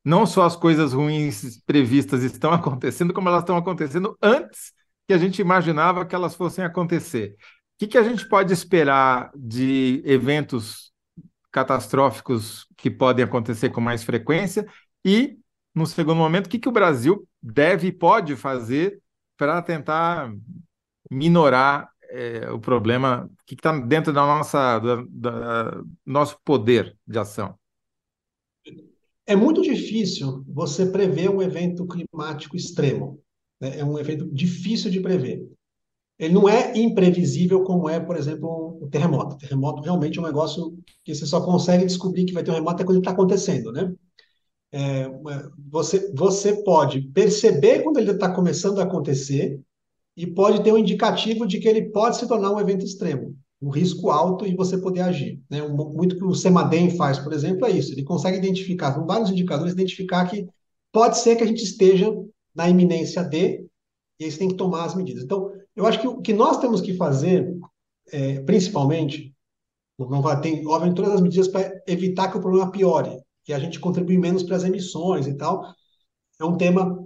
[0.05, 4.73] Não só as coisas ruins previstas estão acontecendo, como elas estão acontecendo antes
[5.07, 7.37] que a gente imaginava que elas fossem acontecer.
[7.39, 10.93] O que, que a gente pode esperar de eventos
[11.51, 14.67] catastróficos que podem acontecer com mais frequência
[15.05, 15.39] e
[15.75, 18.99] no segundo momento, o que, que o Brasil deve e pode fazer
[19.37, 20.33] para tentar
[21.11, 27.55] minorar é, o problema que está dentro da nossa da, da, nosso poder de ação?
[29.27, 33.21] É muito difícil você prever um evento climático extremo.
[33.61, 33.79] Né?
[33.79, 35.47] É um evento difícil de prever.
[36.19, 39.35] Ele não é imprevisível como é, por exemplo, o terremoto.
[39.35, 42.55] O terremoto realmente é um negócio que você só consegue descobrir que vai ter um
[42.55, 43.93] terremoto quando ele está acontecendo, né?
[44.73, 45.09] é,
[45.71, 49.61] você, você pode perceber quando ele está começando a acontecer
[50.17, 53.69] e pode ter um indicativo de que ele pode se tornar um evento extremo, um
[53.69, 55.43] risco alto e você poder agir.
[55.51, 55.61] Né?
[55.63, 57.93] Muito que o Semadem faz, por exemplo, é isso.
[57.93, 60.47] Ele consegue identificar, com vários indicadores, identificar que
[60.91, 62.11] pode ser que a gente esteja
[62.55, 63.67] na iminência de,
[64.19, 65.23] e aí você tem que tomar as medidas.
[65.23, 67.55] Então, eu acho que o que nós temos que fazer,
[68.11, 69.35] é, principalmente,
[69.99, 73.59] não vai, tem, obviamente, todas as medidas para evitar que o problema piore que a
[73.61, 75.73] gente contribui menos para as emissões e tal.
[76.41, 76.99] É um tema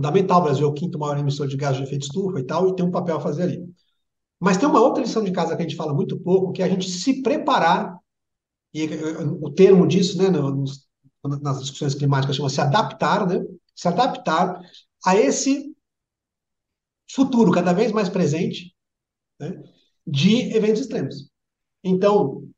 [0.00, 0.40] fundamental.
[0.40, 2.74] O Brasil é o quinto maior emissor de gás de efeito estufa e tal, e
[2.74, 3.64] tem um papel a fazer ali.
[4.40, 6.64] Mas tem uma outra lição de casa que a gente fala muito pouco, que é
[6.64, 7.98] a gente se preparar,
[8.72, 8.86] e
[9.40, 10.88] o termo disso, né, nos,
[11.42, 13.44] nas discussões climáticas chama se adaptar, né?
[13.74, 14.60] Se adaptar
[15.04, 15.74] a esse
[17.10, 18.74] futuro cada vez mais presente
[19.38, 19.62] né,
[20.06, 21.28] de eventos extremos.
[21.82, 22.48] Então,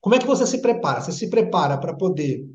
[0.00, 1.00] como é que você se prepara?
[1.00, 2.48] Você se prepara para poder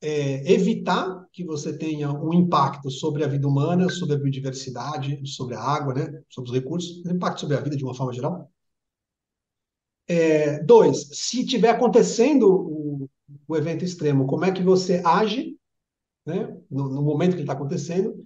[0.00, 5.54] é, evitar que você tenha um impacto sobre a vida humana, sobre a biodiversidade, sobre
[5.54, 6.22] a água, né?
[6.28, 8.50] sobre os recursos, impacto sobre a vida de uma forma geral.
[10.08, 13.08] É, dois, se tiver acontecendo o,
[13.46, 15.56] o, evento extremo, como é que você age
[16.26, 16.56] né?
[16.70, 18.24] no, no momento que ele está acontecendo?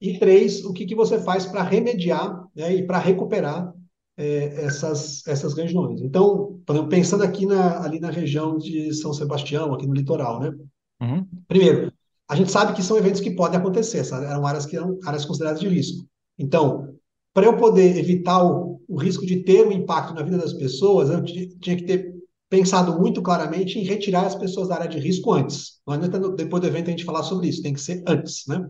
[0.00, 2.72] E três, o que, que você faz para remediar né?
[2.76, 3.74] e para recuperar
[4.16, 6.00] é, essas, essas regiões.
[6.00, 10.52] Então, pensando aqui na, ali na região de São Sebastião, aqui no litoral, né?
[11.00, 11.26] Uhum.
[11.46, 11.92] Primeiro,
[12.28, 14.26] a gente sabe que são eventos que podem acontecer, sabe?
[14.26, 16.06] eram áreas que eram áreas consideradas de risco.
[16.38, 16.94] Então,
[17.32, 21.08] para eu poder evitar o, o, risco de ter um impacto na vida das pessoas,
[21.08, 22.14] eu tinha que ter
[22.50, 25.80] pensado muito claramente em retirar as pessoas da área de risco antes.
[25.86, 28.68] Não depois do evento a gente falar sobre isso, tem que ser antes, né?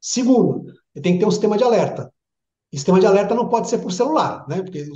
[0.00, 0.64] Segundo,
[1.00, 2.12] tem que ter um sistema de alerta.
[2.72, 4.62] Sistema de alerta não pode ser por celular, né?
[4.62, 4.86] Porque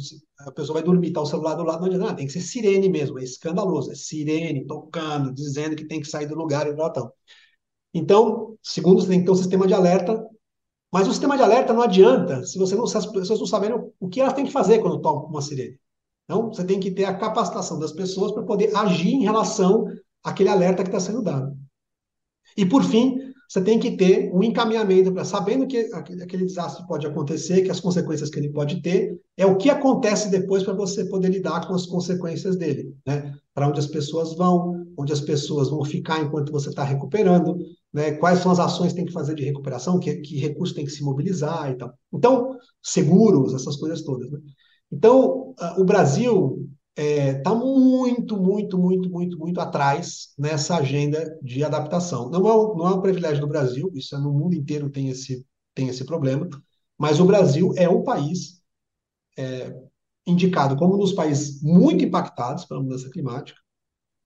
[0.40, 2.40] a pessoa vai dormir, tá o celular do lado, não adianta, não, tem que ser
[2.40, 6.74] sirene mesmo, é escandaloso, é sirene tocando, dizendo que tem que sair do lugar e
[6.74, 7.14] tal, tal.
[7.92, 10.24] Então, segundo, você tem que ter um sistema de alerta,
[10.90, 13.78] mas o sistema de alerta não adianta se você não se as pessoas não saberem
[14.00, 15.78] o que elas têm que fazer quando tocam uma sirene.
[16.24, 19.86] Então, você tem que ter a capacitação das pessoas para poder agir em relação
[20.24, 21.56] àquele alerta que está sendo dado.
[22.56, 27.06] E, por fim, você tem que ter um encaminhamento para sabendo que aquele desastre pode
[27.06, 31.04] acontecer, que as consequências que ele pode ter, é o que acontece depois para você
[31.04, 33.34] poder lidar com as consequências dele, né?
[33.54, 37.56] Para onde as pessoas vão, onde as pessoas vão ficar enquanto você está recuperando,
[37.92, 38.12] né?
[38.12, 40.40] Quais são as ações que tem que fazer de recuperação, que, que
[40.74, 41.92] tem que se mobilizar e tal.
[42.12, 44.38] Então, seguros, essas coisas todas, né?
[44.90, 46.66] Então, o Brasil
[46.96, 52.30] está é, tá muito, muito, muito, muito, muito atrás nessa agenda de adaptação.
[52.30, 55.46] Não é, não é um privilégio do Brasil, isso é no mundo inteiro tem esse,
[55.74, 56.48] tem esse problema,
[56.98, 58.62] mas o Brasil é um país
[59.38, 59.74] é,
[60.26, 63.60] indicado como um dos países muito impactados pela mudança climática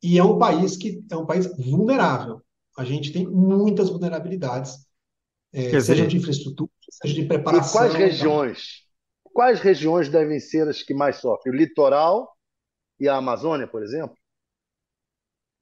[0.00, 2.40] e é um país que é um país vulnerável.
[2.78, 4.86] A gente tem muitas vulnerabilidades,
[5.52, 6.70] é, seja de infraestrutura,
[7.02, 7.68] seja de preparação.
[7.68, 8.88] E quais regiões?
[9.34, 11.52] quais regiões devem ser as que mais sofrem?
[11.52, 12.28] O litoral
[13.00, 14.14] e a Amazônia, por exemplo?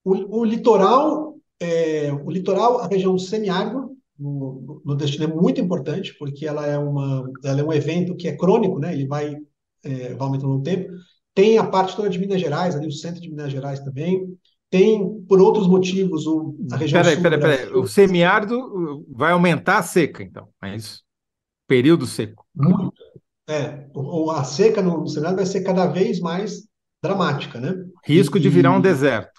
[0.04, 6.14] O, o litoral, é, o litoral, a região semiárido no, no destino é muito importante
[6.18, 8.92] porque ela é uma, ela é um evento que é crônico, né?
[8.92, 9.36] Ele vai,
[9.84, 10.90] é, vai aumentando no tempo.
[11.34, 14.26] Tem a parte toda de Minas Gerais, ali o centro de Minas Gerais também.
[14.70, 19.82] Tem, por outros motivos, o, a região peraí, Peraí, peraí, O semiárido vai aumentar a
[19.82, 21.02] seca, então, é isso?
[21.66, 22.44] Período seco.
[22.54, 22.92] Muito.
[23.48, 23.86] É,
[24.30, 26.67] a seca no, no cenário vai ser cada vez mais
[27.02, 27.74] dramática, né?
[28.04, 29.38] Risco de virar um deserto.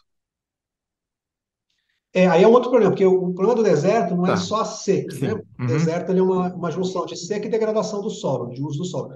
[2.13, 4.33] É, aí é um outro problema, porque o problema do deserto não é tá.
[4.33, 5.27] é só a seca, Sim.
[5.27, 5.33] né?
[5.33, 5.67] O uhum.
[5.67, 9.11] deserto é uma, uma junção de seca e degradação do solo, de uso do solo.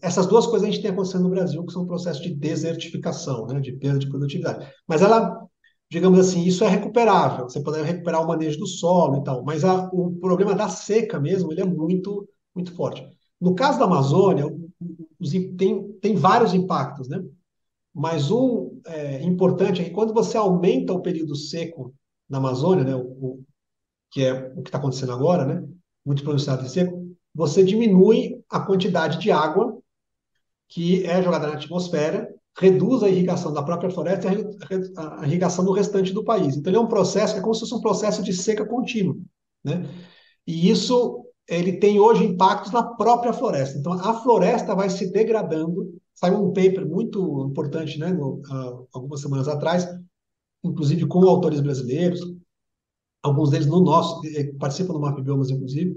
[0.00, 3.60] Essas duas coisas a gente tem acontecendo no Brasil, que são processos de desertificação, né?
[3.60, 4.66] De perda de produtividade.
[4.88, 5.46] Mas ela,
[5.90, 7.48] digamos assim, isso é recuperável.
[7.48, 9.44] Você pode recuperar o manejo do solo e tal.
[9.44, 13.06] Mas a, o problema da seca mesmo, ele é muito, muito forte.
[13.40, 14.46] No caso da Amazônia,
[15.20, 17.22] os, tem, tem vários impactos, né?
[17.94, 21.94] Mas um é, importante é que quando você aumenta o período seco
[22.28, 23.44] na Amazônia, né, o, o
[24.10, 25.66] que é o que está acontecendo agora, né,
[26.04, 27.02] muito pronunciado em seco,
[27.34, 29.78] você diminui a quantidade de água
[30.68, 34.46] que é jogada na atmosfera, reduz a irrigação da própria floresta e
[34.96, 36.56] a irrigação do restante do país.
[36.56, 39.16] Então, ele é um processo, é como se fosse um processo de seca contínua.
[39.62, 39.86] Né?
[40.46, 43.78] E isso ele tem hoje impactos na própria floresta.
[43.78, 45.94] Então, a floresta vai se degradando.
[46.14, 49.86] Saiu um paper muito importante, né, no, uh, algumas semanas atrás,
[50.62, 52.20] inclusive com autores brasileiros,
[53.22, 55.96] alguns deles no nosso, eh, participam do Map Biomas, inclusive,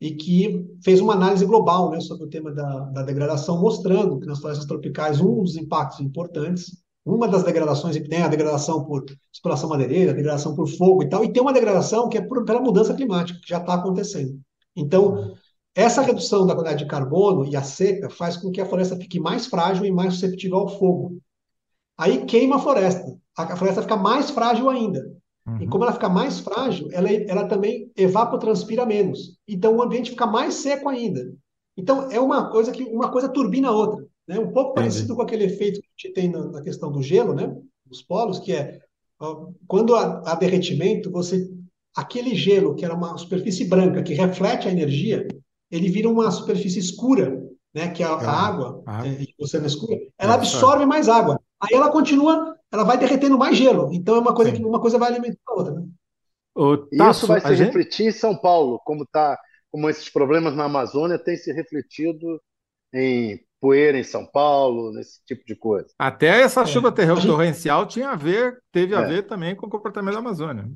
[0.00, 4.26] e que fez uma análise global né, sobre o tema da, da degradação, mostrando que
[4.26, 9.68] nas florestas tropicais, um dos impactos importantes, uma das degradações tem a degradação por exploração
[9.68, 12.60] madeireira, a degradação por fogo e tal, e tem uma degradação que é por, pela
[12.60, 14.40] mudança climática, que já está acontecendo.
[14.74, 15.34] Então,
[15.74, 19.18] essa redução da quantidade de carbono e a seca faz com que a floresta fique
[19.18, 21.18] mais frágil e mais susceptível ao fogo.
[21.98, 23.18] Aí queima a floresta.
[23.36, 25.04] A floresta fica mais frágil ainda.
[25.46, 25.62] Uhum.
[25.62, 29.36] E como ela fica mais frágil, ela, ela também evapotranspira menos.
[29.48, 31.34] Então o ambiente fica mais seco ainda.
[31.76, 34.06] Então é uma coisa que uma coisa turbina a outra.
[34.28, 34.38] Né?
[34.38, 34.74] Um pouco Entendi.
[34.74, 37.54] parecido com aquele efeito que a gente tem na, na questão do gelo, né?
[37.84, 38.80] dos polos, que é
[39.66, 41.48] quando há, há derretimento, você
[41.94, 45.26] aquele gelo, que era uma superfície branca, que reflete a energia,
[45.74, 47.42] ele vira uma superfície escura,
[47.74, 49.06] né, que é a, a ah, água, ah.
[49.06, 51.40] é, oceano escura, ela absorve mais água.
[51.60, 53.90] Aí ela continua, ela vai derretendo mais gelo.
[53.92, 54.58] Então é uma coisa Sim.
[54.58, 55.74] que uma coisa vai alimentando a outra.
[55.74, 57.10] Né?
[57.10, 57.66] Isso vai se gente...
[57.66, 59.38] refletir em São Paulo, como tá,
[59.70, 62.40] como esses problemas na Amazônia têm se refletido
[62.92, 65.88] em poeira em São Paulo, nesse tipo de coisa.
[65.98, 66.66] Até essa é.
[66.66, 69.06] chuva torrencial tinha a ver, teve a é.
[69.06, 70.70] ver também com o comportamento da Amazônia.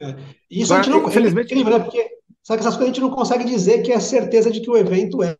[0.00, 0.16] É.
[0.50, 1.78] Isso Agora, a gente não, infelizmente, é né?
[1.78, 2.17] Porque
[2.48, 4.76] sabe que essas coisas a gente não consegue dizer que é certeza de que o
[4.76, 5.36] evento é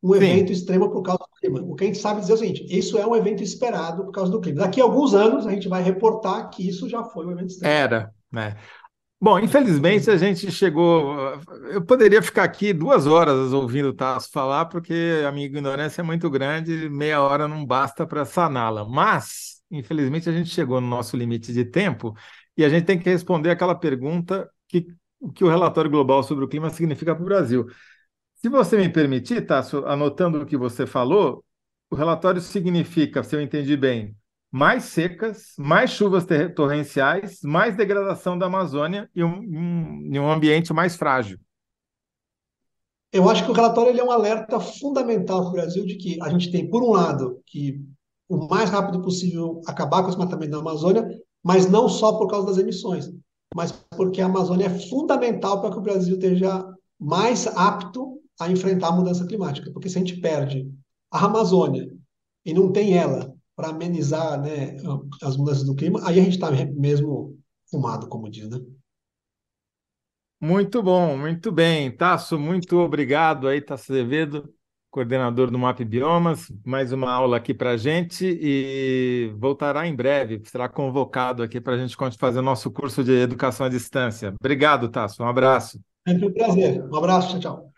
[0.00, 0.16] um Sim.
[0.16, 1.60] evento extremo por causa do clima.
[1.60, 4.12] O que a gente sabe dizer é o seguinte: isso é um evento esperado por
[4.12, 4.60] causa do clima.
[4.60, 7.74] Daqui a alguns anos a gente vai reportar que isso já foi um evento extremo.
[7.74, 8.56] Era, né?
[9.20, 11.12] Bom, infelizmente a gente chegou.
[11.72, 16.04] Eu poderia ficar aqui duas horas ouvindo o Tasso falar, porque a minha ignorância é
[16.04, 18.84] muito grande, meia hora não basta para saná-la.
[18.84, 22.14] Mas, infelizmente, a gente chegou no nosso limite de tempo
[22.56, 24.86] e a gente tem que responder aquela pergunta que
[25.20, 27.66] o que o relatório global sobre o clima significa para o Brasil.
[28.34, 31.44] Se você me permitir, Tasso, anotando o que você falou,
[31.90, 34.14] o relatório significa, se eu entendi bem,
[34.50, 40.96] mais secas, mais chuvas torrenciais, mais degradação da Amazônia e um, um, um ambiente mais
[40.96, 41.38] frágil.
[43.12, 46.18] Eu acho que o relatório ele é um alerta fundamental para o Brasil de que
[46.22, 47.82] a gente tem, por um lado, que
[48.28, 51.08] o mais rápido possível acabar com o desmatamento da Amazônia,
[51.42, 53.10] mas não só por causa das emissões,
[53.54, 56.64] mas porque a Amazônia é fundamental para que o Brasil esteja
[56.98, 59.70] mais apto a enfrentar a mudança climática.
[59.72, 60.70] Porque se a gente perde
[61.10, 61.90] a Amazônia
[62.44, 64.76] e não tem ela para amenizar né,
[65.22, 67.36] as mudanças do clima, aí a gente está mesmo
[67.70, 68.60] fumado, como diz, né?
[70.40, 71.90] Muito bom, muito bem.
[71.90, 74.54] Tasso, muito obrigado aí, Tasso Azevedo,
[74.90, 80.40] coordenador do MAP Biomas, mais uma aula aqui para a gente e voltará em breve,
[80.44, 84.34] será convocado aqui para a gente fazer o nosso curso de educação à distância.
[84.40, 85.78] Obrigado, Tasso, um abraço.
[86.06, 86.84] Sempre um prazer.
[86.84, 87.72] Um abraço, tchau, tchau.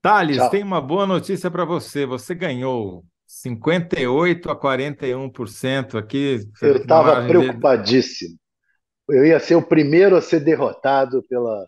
[0.00, 0.50] Thales, tchau.
[0.50, 2.06] tem uma boa notícia para você.
[2.06, 6.48] Você ganhou 58 a 41% aqui.
[6.62, 8.36] Eu estava preocupadíssimo.
[9.08, 11.64] Eu ia ser o primeiro a ser derrotado pela,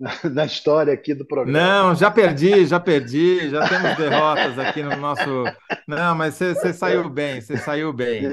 [0.32, 1.58] na, história aqui do programa.
[1.58, 5.44] Não, já perdi, já perdi, já temos derrotas aqui no nosso.
[5.86, 8.30] Não, mas você saiu bem, você saiu bem.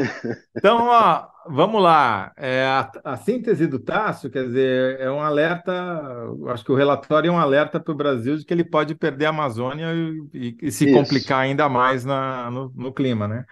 [0.56, 2.32] Então, ó, vamos lá.
[2.38, 5.74] É, a, a, síntese do Tássio, quer dizer, é um alerta.
[6.48, 9.26] Acho que o relatório é um alerta para o Brasil de que ele pode perder
[9.26, 9.88] a Amazônia
[10.34, 10.94] e, e, se Isso.
[10.94, 13.46] complicar ainda mais na, no, no clima, né?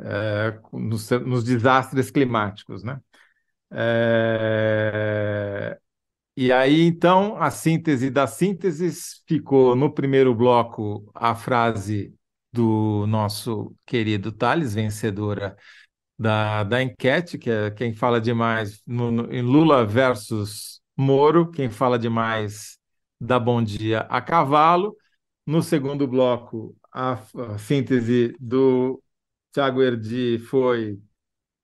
[0.00, 2.98] É, nos, nos, desastres climáticos, né?
[3.70, 5.78] É,
[6.36, 12.14] e aí, então, a síntese das sínteses ficou no primeiro bloco a frase
[12.52, 15.56] do nosso querido Thales, vencedora
[16.18, 21.70] da, da enquete, que é quem fala demais no, no, em Lula versus Moro, quem
[21.70, 22.78] fala demais
[23.20, 24.96] dá bom dia a cavalo.
[25.46, 27.14] No segundo bloco, a,
[27.52, 29.02] a síntese do
[29.52, 30.98] Tiago Erdi foi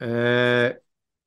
[0.01, 0.82] é,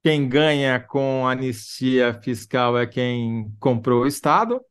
[0.06, 4.64] quem ganha com anistia fiscal é quem comprou o Estado.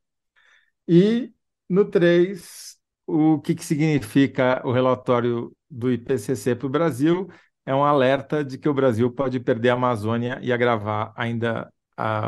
[0.86, 1.32] E
[1.68, 7.28] no 3, o que, que significa o relatório do IPCC para o Brasil?
[7.66, 11.68] É um alerta de que o Brasil pode perder a Amazônia e agravar ainda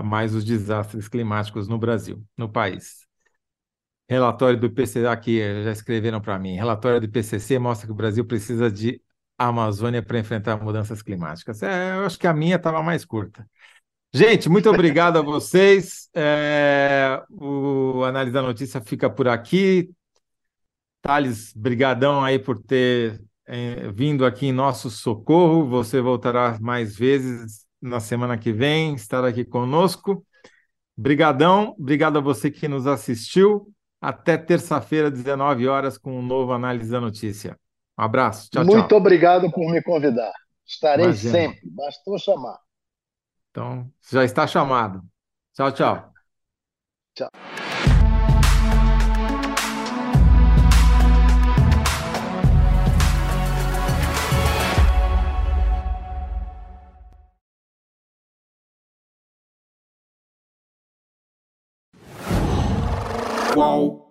[0.04, 3.06] mais os desastres climáticos no Brasil, no país.
[4.08, 6.56] Relatório do IPCC, aqui já escreveram para mim.
[6.56, 9.00] Relatório do IPCC mostra que o Brasil precisa de
[9.38, 11.62] a Amazônia para enfrentar mudanças climáticas.
[11.62, 13.46] É, eu acho que a minha estava mais curta.
[14.12, 16.08] Gente, muito obrigado a vocês.
[16.14, 19.90] É, o Análise da Notícia fica por aqui.
[21.02, 25.68] Thales, brigadão aí por ter é, vindo aqui em nosso socorro.
[25.68, 30.26] Você voltará mais vezes na semana que vem, estar aqui conosco.
[30.96, 33.70] Brigadão, obrigado a você que nos assistiu.
[34.00, 37.58] Até terça-feira, 19 horas, com um novo Análise da Notícia.
[37.98, 38.48] Um abraço.
[38.50, 38.98] Tchau, Muito tchau.
[38.98, 40.32] obrigado por me convidar.
[40.66, 41.32] Estarei Imagina.
[41.32, 41.60] sempre.
[41.70, 42.58] Bastou chamar.
[43.50, 45.02] Então, já está chamado.
[45.54, 46.12] Tchau, tchau.
[47.14, 47.30] Tchau.
[63.54, 64.05] Qual